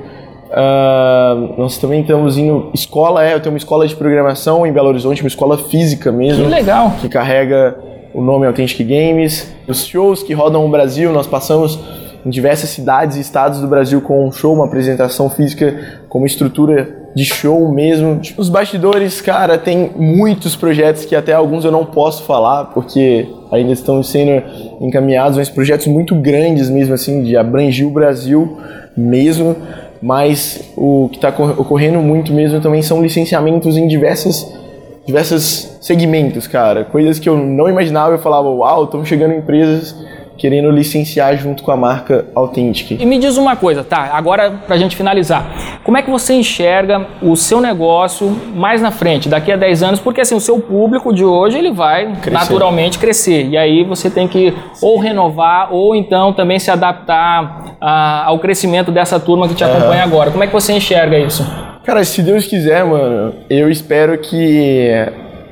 Uh, 0.49 1.55
nós 1.57 1.77
também 1.77 2.01
estamos 2.01 2.37
indo. 2.37 2.69
Escola 2.73 3.25
é, 3.25 3.33
eu 3.33 3.39
tenho 3.39 3.53
uma 3.53 3.57
escola 3.57 3.87
de 3.87 3.95
programação 3.95 4.65
em 4.65 4.71
Belo 4.71 4.87
Horizonte, 4.87 5.21
uma 5.21 5.27
escola 5.27 5.57
física 5.57 6.11
mesmo. 6.11 6.45
Que 6.45 6.49
legal! 6.49 6.93
Que 7.01 7.09
carrega 7.09 7.77
o 8.13 8.21
nome 8.21 8.45
Authentic 8.45 8.87
Games. 8.87 9.53
Os 9.67 9.85
shows 9.85 10.23
que 10.23 10.33
rodam 10.33 10.65
o 10.65 10.69
Brasil, 10.69 11.11
nós 11.11 11.27
passamos 11.27 11.79
em 12.25 12.29
diversas 12.29 12.69
cidades 12.69 13.17
e 13.17 13.21
estados 13.21 13.61
do 13.61 13.67
Brasil 13.67 14.01
com 14.01 14.27
um 14.27 14.31
show, 14.31 14.53
uma 14.53 14.65
apresentação 14.65 15.29
física 15.29 16.01
com 16.09 16.17
uma 16.19 16.27
estrutura 16.27 16.98
de 17.15 17.25
show 17.25 17.71
mesmo. 17.71 18.21
Os 18.37 18.49
bastidores, 18.49 19.21
cara, 19.21 19.57
tem 19.57 19.91
muitos 19.95 20.55
projetos 20.55 21.05
que 21.05 21.15
até 21.15 21.33
alguns 21.33 21.65
eu 21.65 21.71
não 21.71 21.85
posso 21.85 22.23
falar 22.23 22.65
porque 22.65 23.27
ainda 23.51 23.71
estão 23.73 24.01
sendo 24.03 24.43
encaminhados, 24.79 25.37
mas 25.37 25.49
projetos 25.49 25.87
muito 25.87 26.15
grandes 26.15 26.69
mesmo 26.69 26.93
assim, 26.93 27.23
de 27.23 27.35
abranger 27.35 27.87
o 27.87 27.91
Brasil 27.91 28.57
mesmo. 28.95 29.55
Mas 30.01 30.71
o 30.77 31.09
que 31.11 31.17
está 31.17 31.29
ocorrendo 31.29 31.99
muito 31.99 32.31
mesmo 32.31 32.61
também 32.61 32.81
são 32.81 33.01
licenciamentos 33.01 33.75
em 33.75 33.87
diversas 33.87 34.57
diversos 35.05 35.77
segmentos, 35.81 36.45
cara. 36.45 36.85
Coisas 36.85 37.17
que 37.17 37.27
eu 37.27 37.35
não 37.35 37.67
imaginava, 37.67 38.13
eu 38.13 38.19
falava, 38.19 38.47
uau, 38.47 38.83
estão 38.83 39.03
chegando 39.03 39.33
empresas 39.33 39.95
querendo 40.39 40.71
licenciar 40.71 41.37
junto 41.37 41.61
com 41.61 41.71
a 41.71 41.77
marca 41.77 42.25
Authentic. 42.33 42.91
E 42.91 43.05
me 43.05 43.19
diz 43.19 43.37
uma 43.37 43.55
coisa, 43.55 43.83
tá? 43.83 44.09
Agora 44.13 44.51
pra 44.65 44.77
gente 44.77 44.95
finalizar. 44.95 45.45
Como 45.83 45.97
é 45.97 46.01
que 46.01 46.09
você 46.09 46.33
enxerga 46.33 47.05
o 47.21 47.35
seu 47.35 47.59
negócio 47.59 48.29
mais 48.55 48.81
na 48.81 48.89
frente, 48.89 49.27
daqui 49.27 49.51
a 49.51 49.57
10 49.57 49.83
anos? 49.83 49.99
Porque 49.99 50.21
assim, 50.21 50.35
o 50.35 50.39
seu 50.39 50.59
público 50.59 51.13
de 51.13 51.25
hoje, 51.25 51.57
ele 51.57 51.71
vai 51.71 52.13
crescer. 52.13 52.31
naturalmente 52.31 52.97
crescer. 52.97 53.47
E 53.47 53.57
aí 53.57 53.83
você 53.83 54.09
tem 54.09 54.27
que 54.27 54.53
ou 54.81 54.97
renovar 54.97 55.73
ou 55.73 55.93
então 55.93 56.31
também 56.31 56.57
se 56.57 56.71
adaptar 56.71 57.75
a, 57.81 58.25
ao 58.25 58.39
crescimento 58.39 58.91
dessa 58.91 59.19
turma 59.19 59.47
que 59.47 59.53
te 59.53 59.63
acompanha 59.63 60.03
agora. 60.03 60.31
Como 60.31 60.43
é 60.43 60.47
que 60.47 60.53
você 60.53 60.71
enxerga 60.73 61.19
isso? 61.19 61.45
Cara, 61.83 62.03
se 62.03 62.21
Deus 62.21 62.45
quiser, 62.45 62.85
mano, 62.85 63.33
eu 63.49 63.69
espero 63.69 64.17
que 64.17 64.91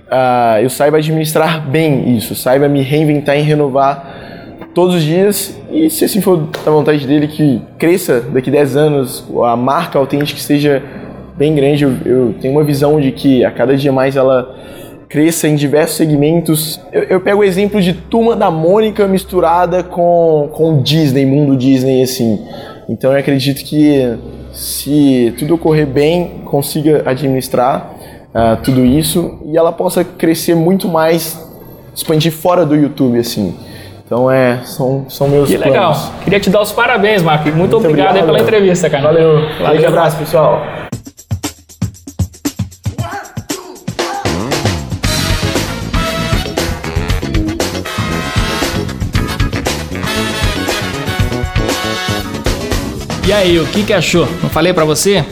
uh, 0.07 0.61
eu 0.61 0.69
saiba 0.69 0.97
administrar 0.97 1.61
bem 1.61 2.15
isso, 2.15 2.35
saiba 2.35 2.67
me 2.67 2.81
reinventar 2.81 3.37
e 3.37 3.41
renovar 3.41 4.16
todos 4.77 4.93
os 4.93 5.01
dias 5.01 5.59
e 5.71 5.89
se 5.89 6.05
assim 6.05 6.21
for 6.21 6.37
da 6.63 6.69
vontade 6.69 7.07
dele 7.07 7.27
que 7.27 7.59
cresça 7.79 8.21
daqui 8.21 8.51
10 8.51 8.77
anos, 8.77 9.25
a 9.43 9.55
marca 9.55 9.97
autêntica 9.97 10.39
seja 10.39 10.83
bem 11.35 11.55
grande, 11.55 11.83
eu, 11.83 11.95
eu, 12.05 12.35
tenho 12.39 12.53
uma 12.53 12.63
visão 12.63 13.01
de 13.01 13.11
que 13.11 13.43
a 13.43 13.49
cada 13.49 13.75
dia 13.75 13.91
mais 13.91 14.15
ela 14.15 14.55
cresça 15.09 15.47
em 15.47 15.55
diversos 15.55 15.97
segmentos. 15.97 16.79
Eu, 16.93 17.01
eu 17.05 17.19
pego 17.19 17.41
o 17.41 17.43
exemplo 17.43 17.81
de 17.81 17.91
Turma 17.91 18.35
da 18.35 18.51
Mônica 18.51 19.07
misturada 19.07 19.81
com, 19.81 20.47
com 20.53 20.79
Disney, 20.83 21.25
mundo 21.25 21.57
Disney, 21.57 22.03
assim. 22.03 22.39
Então 22.87 23.11
eu 23.11 23.17
acredito 23.17 23.63
que 23.63 24.15
se 24.53 25.33
tudo 25.39 25.55
ocorrer 25.55 25.87
bem, 25.87 26.43
consiga 26.45 27.01
administrar 27.03 27.95
uh, 28.29 28.61
tudo 28.63 28.85
isso 28.85 29.39
e 29.43 29.57
ela 29.57 29.73
possa 29.73 30.03
crescer 30.03 30.53
muito 30.53 30.87
mais, 30.87 31.35
expandir 31.95 32.31
fora 32.31 32.63
do 32.63 32.75
YouTube, 32.75 33.17
assim. 33.17 33.55
Então 34.07 34.31
é, 34.31 34.61
são, 34.63 35.05
são 35.09 35.27
meus 35.27 35.49
que 35.49 35.57
planos. 35.57 35.73
legal. 35.73 36.13
Queria 36.23 36.39
te 36.39 36.49
dar 36.49 36.61
os 36.61 36.71
parabéns, 36.71 37.21
Marco. 37.21 37.43
Muito, 37.49 37.57
Muito 37.57 37.75
obrigado, 37.75 38.11
obrigado 38.11 38.25
pela 38.25 38.39
entrevista, 38.39 38.89
cara. 38.89 39.03
Valeu. 39.03 39.35
Um 39.35 39.87
abraço, 39.87 40.17
pessoal. 40.17 40.65
E 53.27 53.33
aí, 53.33 53.59
o 53.59 53.67
que, 53.67 53.83
que 53.83 53.91
achou? 53.91 54.25
Não 54.41 54.49
falei 54.49 54.71
para 54.71 54.85
você? 54.85 55.25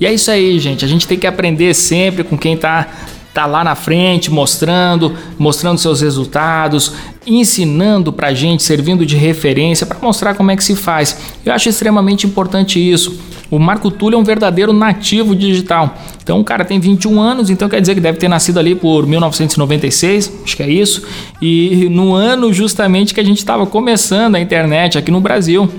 E 0.00 0.06
é 0.06 0.12
isso 0.14 0.30
aí, 0.30 0.58
gente. 0.58 0.86
A 0.86 0.88
gente 0.88 1.06
tem 1.06 1.18
que 1.18 1.26
aprender 1.26 1.74
sempre 1.74 2.24
com 2.24 2.38
quem 2.38 2.56
tá 2.56 2.86
tá 3.32 3.46
lá 3.46 3.64
na 3.64 3.74
frente 3.74 4.30
mostrando, 4.30 5.16
mostrando 5.38 5.78
seus 5.78 6.00
resultados, 6.00 6.92
ensinando 7.26 8.12
para 8.12 8.34
gente, 8.34 8.62
servindo 8.62 9.06
de 9.06 9.16
referência 9.16 9.86
para 9.86 9.98
mostrar 10.00 10.34
como 10.34 10.50
é 10.50 10.56
que 10.56 10.64
se 10.64 10.76
faz. 10.76 11.16
Eu 11.44 11.52
acho 11.52 11.68
extremamente 11.68 12.26
importante 12.26 12.78
isso. 12.78 13.18
O 13.50 13.58
Marco 13.58 13.90
Túlio 13.90 14.16
é 14.16 14.18
um 14.18 14.24
verdadeiro 14.24 14.72
nativo 14.72 15.34
digital. 15.36 15.98
Então 16.22 16.40
o 16.40 16.44
cara 16.44 16.64
tem 16.64 16.80
21 16.80 17.20
anos, 17.20 17.50
então 17.50 17.68
quer 17.68 17.80
dizer 17.80 17.94
que 17.94 18.00
deve 18.00 18.18
ter 18.18 18.28
nascido 18.28 18.58
ali 18.58 18.74
por 18.74 19.06
1996, 19.06 20.32
acho 20.44 20.56
que 20.56 20.62
é 20.62 20.70
isso. 20.70 21.02
E 21.40 21.86
no 21.90 22.14
ano 22.14 22.52
justamente 22.52 23.12
que 23.12 23.20
a 23.20 23.24
gente 23.24 23.38
estava 23.38 23.66
começando 23.66 24.36
a 24.36 24.40
internet 24.40 24.96
aqui 24.96 25.10
no 25.10 25.20
Brasil. 25.20 25.70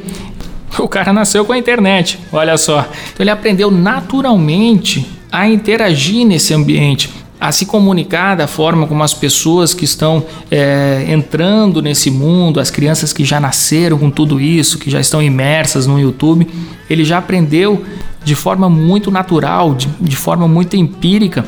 O 0.80 0.88
cara 0.88 1.14
nasceu 1.14 1.46
com 1.46 1.54
a 1.54 1.58
internet, 1.58 2.18
olha 2.32 2.58
só. 2.58 2.80
Então 2.80 3.24
ele 3.24 3.30
aprendeu 3.30 3.70
naturalmente 3.70 5.06
a 5.32 5.48
interagir 5.48 6.26
nesse 6.26 6.52
ambiente 6.52 7.10
a 7.44 7.52
se 7.52 7.66
comunicar 7.66 8.38
da 8.38 8.48
forma 8.48 8.88
como 8.88 9.04
as 9.04 9.14
pessoas 9.14 9.74
que 9.74 9.84
estão 9.84 10.26
é, 10.50 11.06
entrando 11.10 11.82
nesse 11.82 12.10
mundo, 12.10 12.58
as 12.58 12.72
crianças 12.72 13.12
que 13.12 13.26
já 13.26 13.38
nasceram 13.38 13.98
com 13.98 14.10
tudo 14.10 14.40
isso, 14.40 14.80
que 14.80 14.90
já 14.90 15.02
estão 15.02 15.22
imersas 15.22 15.86
no 15.86 16.00
YouTube, 16.00 16.48
ele 16.90 17.04
já 17.04 17.18
aprendeu 17.18 17.84
de 18.24 18.34
forma 18.34 18.70
muito 18.70 19.12
natural, 19.12 19.76
de, 19.76 19.90
de 20.00 20.16
forma 20.16 20.48
muito 20.48 20.78
empírica, 20.78 21.46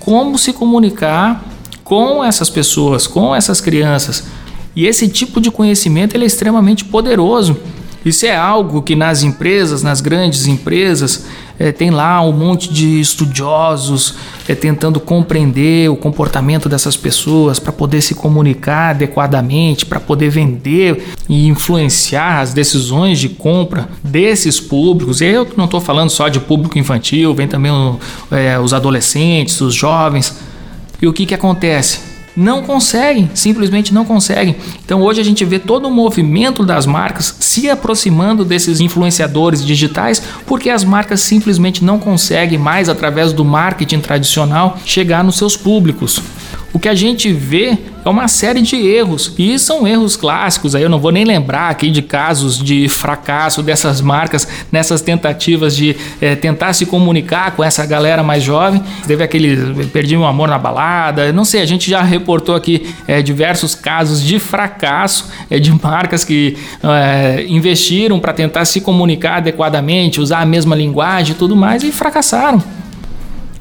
como 0.00 0.38
se 0.38 0.50
comunicar 0.50 1.44
com 1.84 2.24
essas 2.24 2.48
pessoas, 2.48 3.06
com 3.06 3.36
essas 3.36 3.60
crianças. 3.60 4.24
E 4.74 4.86
esse 4.86 5.08
tipo 5.08 5.42
de 5.42 5.50
conhecimento 5.50 6.14
ele 6.14 6.24
é 6.24 6.26
extremamente 6.26 6.86
poderoso. 6.86 7.54
Isso 8.04 8.26
é 8.26 8.36
algo 8.36 8.82
que 8.82 8.94
nas 8.94 9.22
empresas, 9.22 9.82
nas 9.82 10.00
grandes 10.00 10.46
empresas, 10.46 11.24
é, 11.58 11.72
tem 11.72 11.90
lá 11.90 12.20
um 12.20 12.32
monte 12.32 12.72
de 12.72 13.00
estudiosos 13.00 14.14
é, 14.48 14.54
tentando 14.54 15.00
compreender 15.00 15.88
o 15.88 15.96
comportamento 15.96 16.68
dessas 16.68 16.96
pessoas 16.96 17.58
para 17.58 17.72
poder 17.72 18.02
se 18.02 18.14
comunicar 18.14 18.90
adequadamente, 18.90 19.86
para 19.86 20.00
poder 20.00 20.28
vender 20.28 21.14
e 21.28 21.46
influenciar 21.46 22.40
as 22.40 22.52
decisões 22.52 23.18
de 23.18 23.28
compra 23.28 23.88
desses 24.02 24.60
públicos. 24.60 25.20
E 25.20 25.26
eu 25.26 25.48
não 25.56 25.64
estou 25.64 25.80
falando 25.80 26.10
só 26.10 26.28
de 26.28 26.40
público 26.40 26.78
infantil, 26.78 27.34
vem 27.34 27.48
também 27.48 27.72
o, 27.72 27.98
é, 28.30 28.58
os 28.58 28.74
adolescentes, 28.74 29.60
os 29.60 29.74
jovens. 29.74 30.36
E 31.00 31.06
o 31.06 31.12
que, 31.12 31.24
que 31.24 31.34
acontece? 31.34 32.13
Não 32.36 32.62
conseguem, 32.62 33.30
simplesmente 33.34 33.94
não 33.94 34.04
conseguem. 34.04 34.56
Então 34.84 35.02
hoje 35.02 35.20
a 35.20 35.24
gente 35.24 35.44
vê 35.44 35.58
todo 35.58 35.86
o 35.86 35.90
movimento 35.90 36.64
das 36.64 36.86
marcas 36.86 37.36
se 37.40 37.70
aproximando 37.70 38.44
desses 38.44 38.80
influenciadores 38.80 39.64
digitais, 39.64 40.22
porque 40.46 40.70
as 40.70 40.84
marcas 40.84 41.20
simplesmente 41.20 41.84
não 41.84 41.98
conseguem 41.98 42.58
mais 42.58 42.88
através 42.88 43.32
do 43.32 43.44
marketing 43.44 44.00
tradicional 44.00 44.78
chegar 44.84 45.22
nos 45.22 45.36
seus 45.36 45.56
públicos. 45.56 46.20
O 46.74 46.78
que 46.80 46.88
a 46.88 46.94
gente 46.94 47.32
vê 47.32 47.78
é 48.04 48.08
uma 48.08 48.26
série 48.26 48.60
de 48.60 48.74
erros. 48.74 49.32
E 49.38 49.56
são 49.60 49.86
erros 49.86 50.16
clássicos. 50.16 50.74
Aí 50.74 50.82
eu 50.82 50.90
não 50.90 50.98
vou 50.98 51.12
nem 51.12 51.24
lembrar 51.24 51.70
aqui 51.70 51.88
de 51.88 52.02
casos 52.02 52.58
de 52.58 52.88
fracasso 52.88 53.62
dessas 53.62 54.00
marcas 54.00 54.48
nessas 54.72 55.00
tentativas 55.00 55.76
de 55.76 55.94
é, 56.20 56.34
tentar 56.34 56.72
se 56.72 56.84
comunicar 56.84 57.52
com 57.52 57.62
essa 57.62 57.86
galera 57.86 58.24
mais 58.24 58.42
jovem. 58.42 58.82
Teve 59.06 59.22
aquele 59.22 59.86
perdi 59.86 60.16
meu 60.16 60.26
amor 60.26 60.48
na 60.48 60.58
balada. 60.58 61.32
Não 61.32 61.44
sei, 61.44 61.62
a 61.62 61.66
gente 61.66 61.88
já 61.88 62.02
reportou 62.02 62.56
aqui 62.56 62.92
é, 63.06 63.22
diversos 63.22 63.76
casos 63.76 64.20
de 64.20 64.40
fracasso 64.40 65.30
é, 65.48 65.60
de 65.60 65.70
marcas 65.80 66.24
que 66.24 66.56
investiram 67.48 68.18
para 68.18 68.32
tentar 68.32 68.64
se 68.64 68.80
comunicar 68.80 69.36
adequadamente, 69.36 70.20
usar 70.20 70.40
a 70.40 70.46
mesma 70.46 70.74
linguagem 70.74 71.36
e 71.36 71.38
tudo 71.38 71.54
mais 71.54 71.84
e 71.84 71.92
fracassaram. 71.92 72.60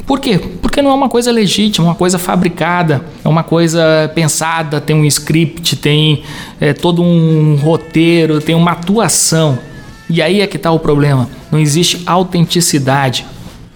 Por 0.06 0.20
quê? 0.20 0.38
Porque 0.62 0.82
não 0.82 0.92
é 0.92 0.94
uma 0.94 1.08
coisa 1.08 1.32
legítima, 1.32 1.88
é 1.88 1.90
uma 1.90 1.96
coisa 1.96 2.20
fabricada, 2.20 3.06
é 3.24 3.28
uma 3.28 3.44
coisa 3.44 4.12
pensada, 4.14 4.82
tem 4.82 4.96
um 4.96 5.06
script, 5.06 5.78
tem 5.78 6.24
é, 6.60 6.74
todo 6.74 7.02
um 7.02 7.56
roteiro, 7.56 8.42
tem 8.42 8.54
uma 8.54 8.72
atuação. 8.72 9.58
E 10.10 10.22
aí 10.22 10.42
é 10.42 10.48
que 10.48 10.58
está 10.58 10.72
o 10.72 10.80
problema. 10.80 11.30
Não 11.52 11.60
existe 11.60 12.04
autenticidade. 12.06 13.26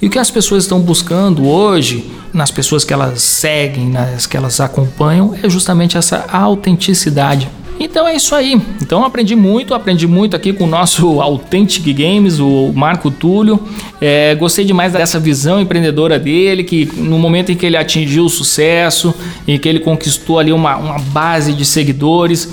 E 0.02 0.08
o 0.08 0.10
que 0.10 0.20
as 0.20 0.30
pessoas 0.30 0.64
estão 0.64 0.80
buscando 0.80 1.48
hoje, 1.48 2.12
nas 2.34 2.52
pessoas 2.52 2.84
que 2.84 2.94
elas 2.94 3.22
seguem, 3.22 3.90
nas 3.90 4.28
que 4.28 4.36
elas 4.36 4.60
acompanham, 4.60 5.34
é 5.42 5.50
justamente 5.50 5.98
essa 5.98 6.26
autenticidade. 6.32 7.50
Então 7.80 8.08
é 8.08 8.16
isso 8.16 8.34
aí. 8.34 8.60
Então 8.82 9.04
aprendi 9.04 9.36
muito, 9.36 9.74
aprendi 9.74 10.08
muito 10.08 10.36
aqui 10.36 10.52
com 10.52 10.64
o 10.64 10.68
nosso 10.68 11.20
Authentic 11.22 11.86
Games, 11.94 12.40
o 12.40 12.72
Marco 12.74 13.12
Túlio. 13.12 13.60
É, 14.02 14.36
gostei 14.36 14.66
demais 14.66 14.94
dessa 14.94 15.20
visão 15.20 15.60
empreendedora 15.60 16.18
dele, 16.18 16.64
que 16.64 16.86
no 16.98 17.20
momento 17.20 17.52
em 17.52 17.56
que 17.56 17.66
ele 17.66 17.78
atingiu 17.78 18.26
o 18.26 18.30
sucesso, 18.30 19.14
em 19.48 19.58
que 19.58 19.68
ele 19.68 19.80
conquistou 19.80 20.40
ali 20.40 20.52
uma, 20.52 20.76
uma 20.78 21.00
base 21.00 21.54
de 21.54 21.66
seguidores, 21.66 22.52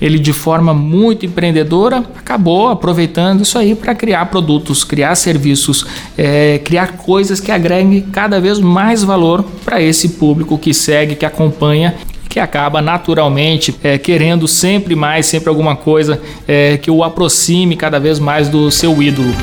ele 0.00 0.18
de 0.18 0.32
forma 0.32 0.74
muito 0.74 1.24
empreendedora 1.24 1.98
acabou 2.18 2.70
aproveitando 2.70 3.42
isso 3.42 3.56
aí 3.56 3.76
para 3.76 3.94
criar 3.94 4.26
produtos, 4.26 4.82
criar 4.82 5.14
serviços, 5.14 5.86
é, 6.18 6.58
criar 6.58 6.96
coisas 6.96 7.40
que 7.40 7.52
agreguem 7.52 8.00
cada 8.00 8.40
vez 8.40 8.58
mais 8.58 9.04
valor 9.04 9.44
para 9.64 9.80
esse 9.80 10.08
público 10.08 10.58
que 10.58 10.74
segue, 10.74 11.14
que 11.14 11.24
acompanha 11.24 11.94
que 12.32 12.40
acaba 12.40 12.80
naturalmente 12.80 13.74
é, 13.84 13.98
querendo 13.98 14.48
sempre 14.48 14.96
mais, 14.96 15.26
sempre 15.26 15.50
alguma 15.50 15.76
coisa 15.76 16.18
é, 16.48 16.78
que 16.78 16.90
o 16.90 17.04
aproxime 17.04 17.76
cada 17.76 18.00
vez 18.00 18.18
mais 18.18 18.48
do 18.48 18.70
seu 18.70 19.02
ídolo. 19.02 19.34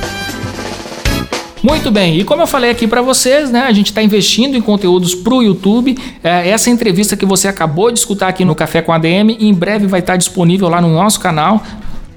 Muito 1.61 1.91
bem, 1.91 2.17
e 2.17 2.23
como 2.23 2.41
eu 2.41 2.47
falei 2.47 2.71
aqui 2.71 2.87
para 2.87 3.03
vocês, 3.03 3.51
né, 3.51 3.59
a 3.67 3.71
gente 3.71 3.87
está 3.87 4.01
investindo 4.01 4.57
em 4.57 4.61
conteúdos 4.61 5.13
para 5.13 5.35
o 5.35 5.43
YouTube. 5.43 5.95
É, 6.23 6.49
essa 6.49 6.71
entrevista 6.71 7.15
que 7.15 7.27
você 7.27 7.47
acabou 7.47 7.91
de 7.91 7.99
escutar 7.99 8.27
aqui 8.29 8.43
no 8.43 8.55
Café 8.55 8.81
com 8.81 8.91
ADM, 8.91 9.37
em 9.39 9.53
breve 9.53 9.85
vai 9.85 9.99
estar 9.99 10.15
disponível 10.15 10.67
lá 10.67 10.81
no 10.81 10.89
nosso 10.89 11.19
canal 11.19 11.61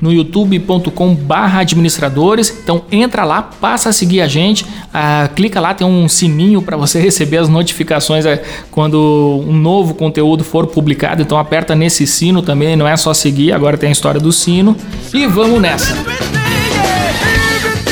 no 0.02 0.12
youtube.com 0.12 1.14
barra 1.14 1.60
administradores. 1.60 2.52
Então 2.62 2.82
entra 2.90 3.24
lá, 3.24 3.40
passa 3.40 3.90
a 3.90 3.92
seguir 3.92 4.20
a 4.20 4.26
gente, 4.26 4.66
ah, 4.92 5.30
clica 5.34 5.60
lá, 5.60 5.72
tem 5.72 5.86
um 5.86 6.08
sininho 6.08 6.60
para 6.60 6.76
você 6.76 6.98
receber 7.00 7.38
as 7.38 7.48
notificações 7.48 8.26
é, 8.26 8.42
quando 8.72 9.44
um 9.46 9.56
novo 9.56 9.94
conteúdo 9.94 10.42
for 10.42 10.66
publicado. 10.66 11.22
Então 11.22 11.38
aperta 11.38 11.76
nesse 11.76 12.04
sino 12.06 12.42
também, 12.42 12.74
não 12.74 12.88
é 12.88 12.96
só 12.96 13.14
seguir, 13.14 13.52
agora 13.52 13.78
tem 13.78 13.90
a 13.90 13.92
história 13.92 14.20
do 14.20 14.32
sino. 14.32 14.76
E 15.14 15.24
vamos 15.26 15.60
nessa! 15.62 15.96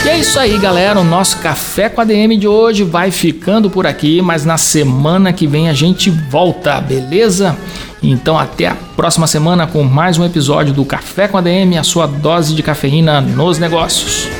E 0.02 0.08
é 0.08 0.18
isso 0.18 0.38
aí, 0.40 0.56
galera. 0.58 0.98
O 0.98 1.04
nosso 1.04 1.38
Café 1.38 1.90
com 1.90 2.00
a 2.00 2.04
DM 2.04 2.36
de 2.38 2.48
hoje 2.48 2.82
vai 2.82 3.10
ficando 3.10 3.68
por 3.68 3.86
aqui, 3.86 4.22
mas 4.22 4.46
na 4.46 4.56
semana 4.56 5.30
que 5.30 5.46
vem 5.46 5.68
a 5.68 5.74
gente 5.74 6.10
volta, 6.10 6.80
beleza? 6.80 7.56
Então 8.02 8.38
até 8.38 8.66
a 8.66 8.76
próxima 8.96 9.26
semana 9.26 9.66
com 9.66 9.82
mais 9.82 10.18
um 10.18 10.24
episódio 10.24 10.72
do 10.72 10.84
Café 10.84 11.28
com 11.28 11.36
a 11.36 11.40
DM, 11.40 11.76
a 11.76 11.82
sua 11.82 12.06
dose 12.06 12.54
de 12.54 12.62
cafeína 12.62 13.20
nos 13.20 13.58
negócios. 13.58 14.39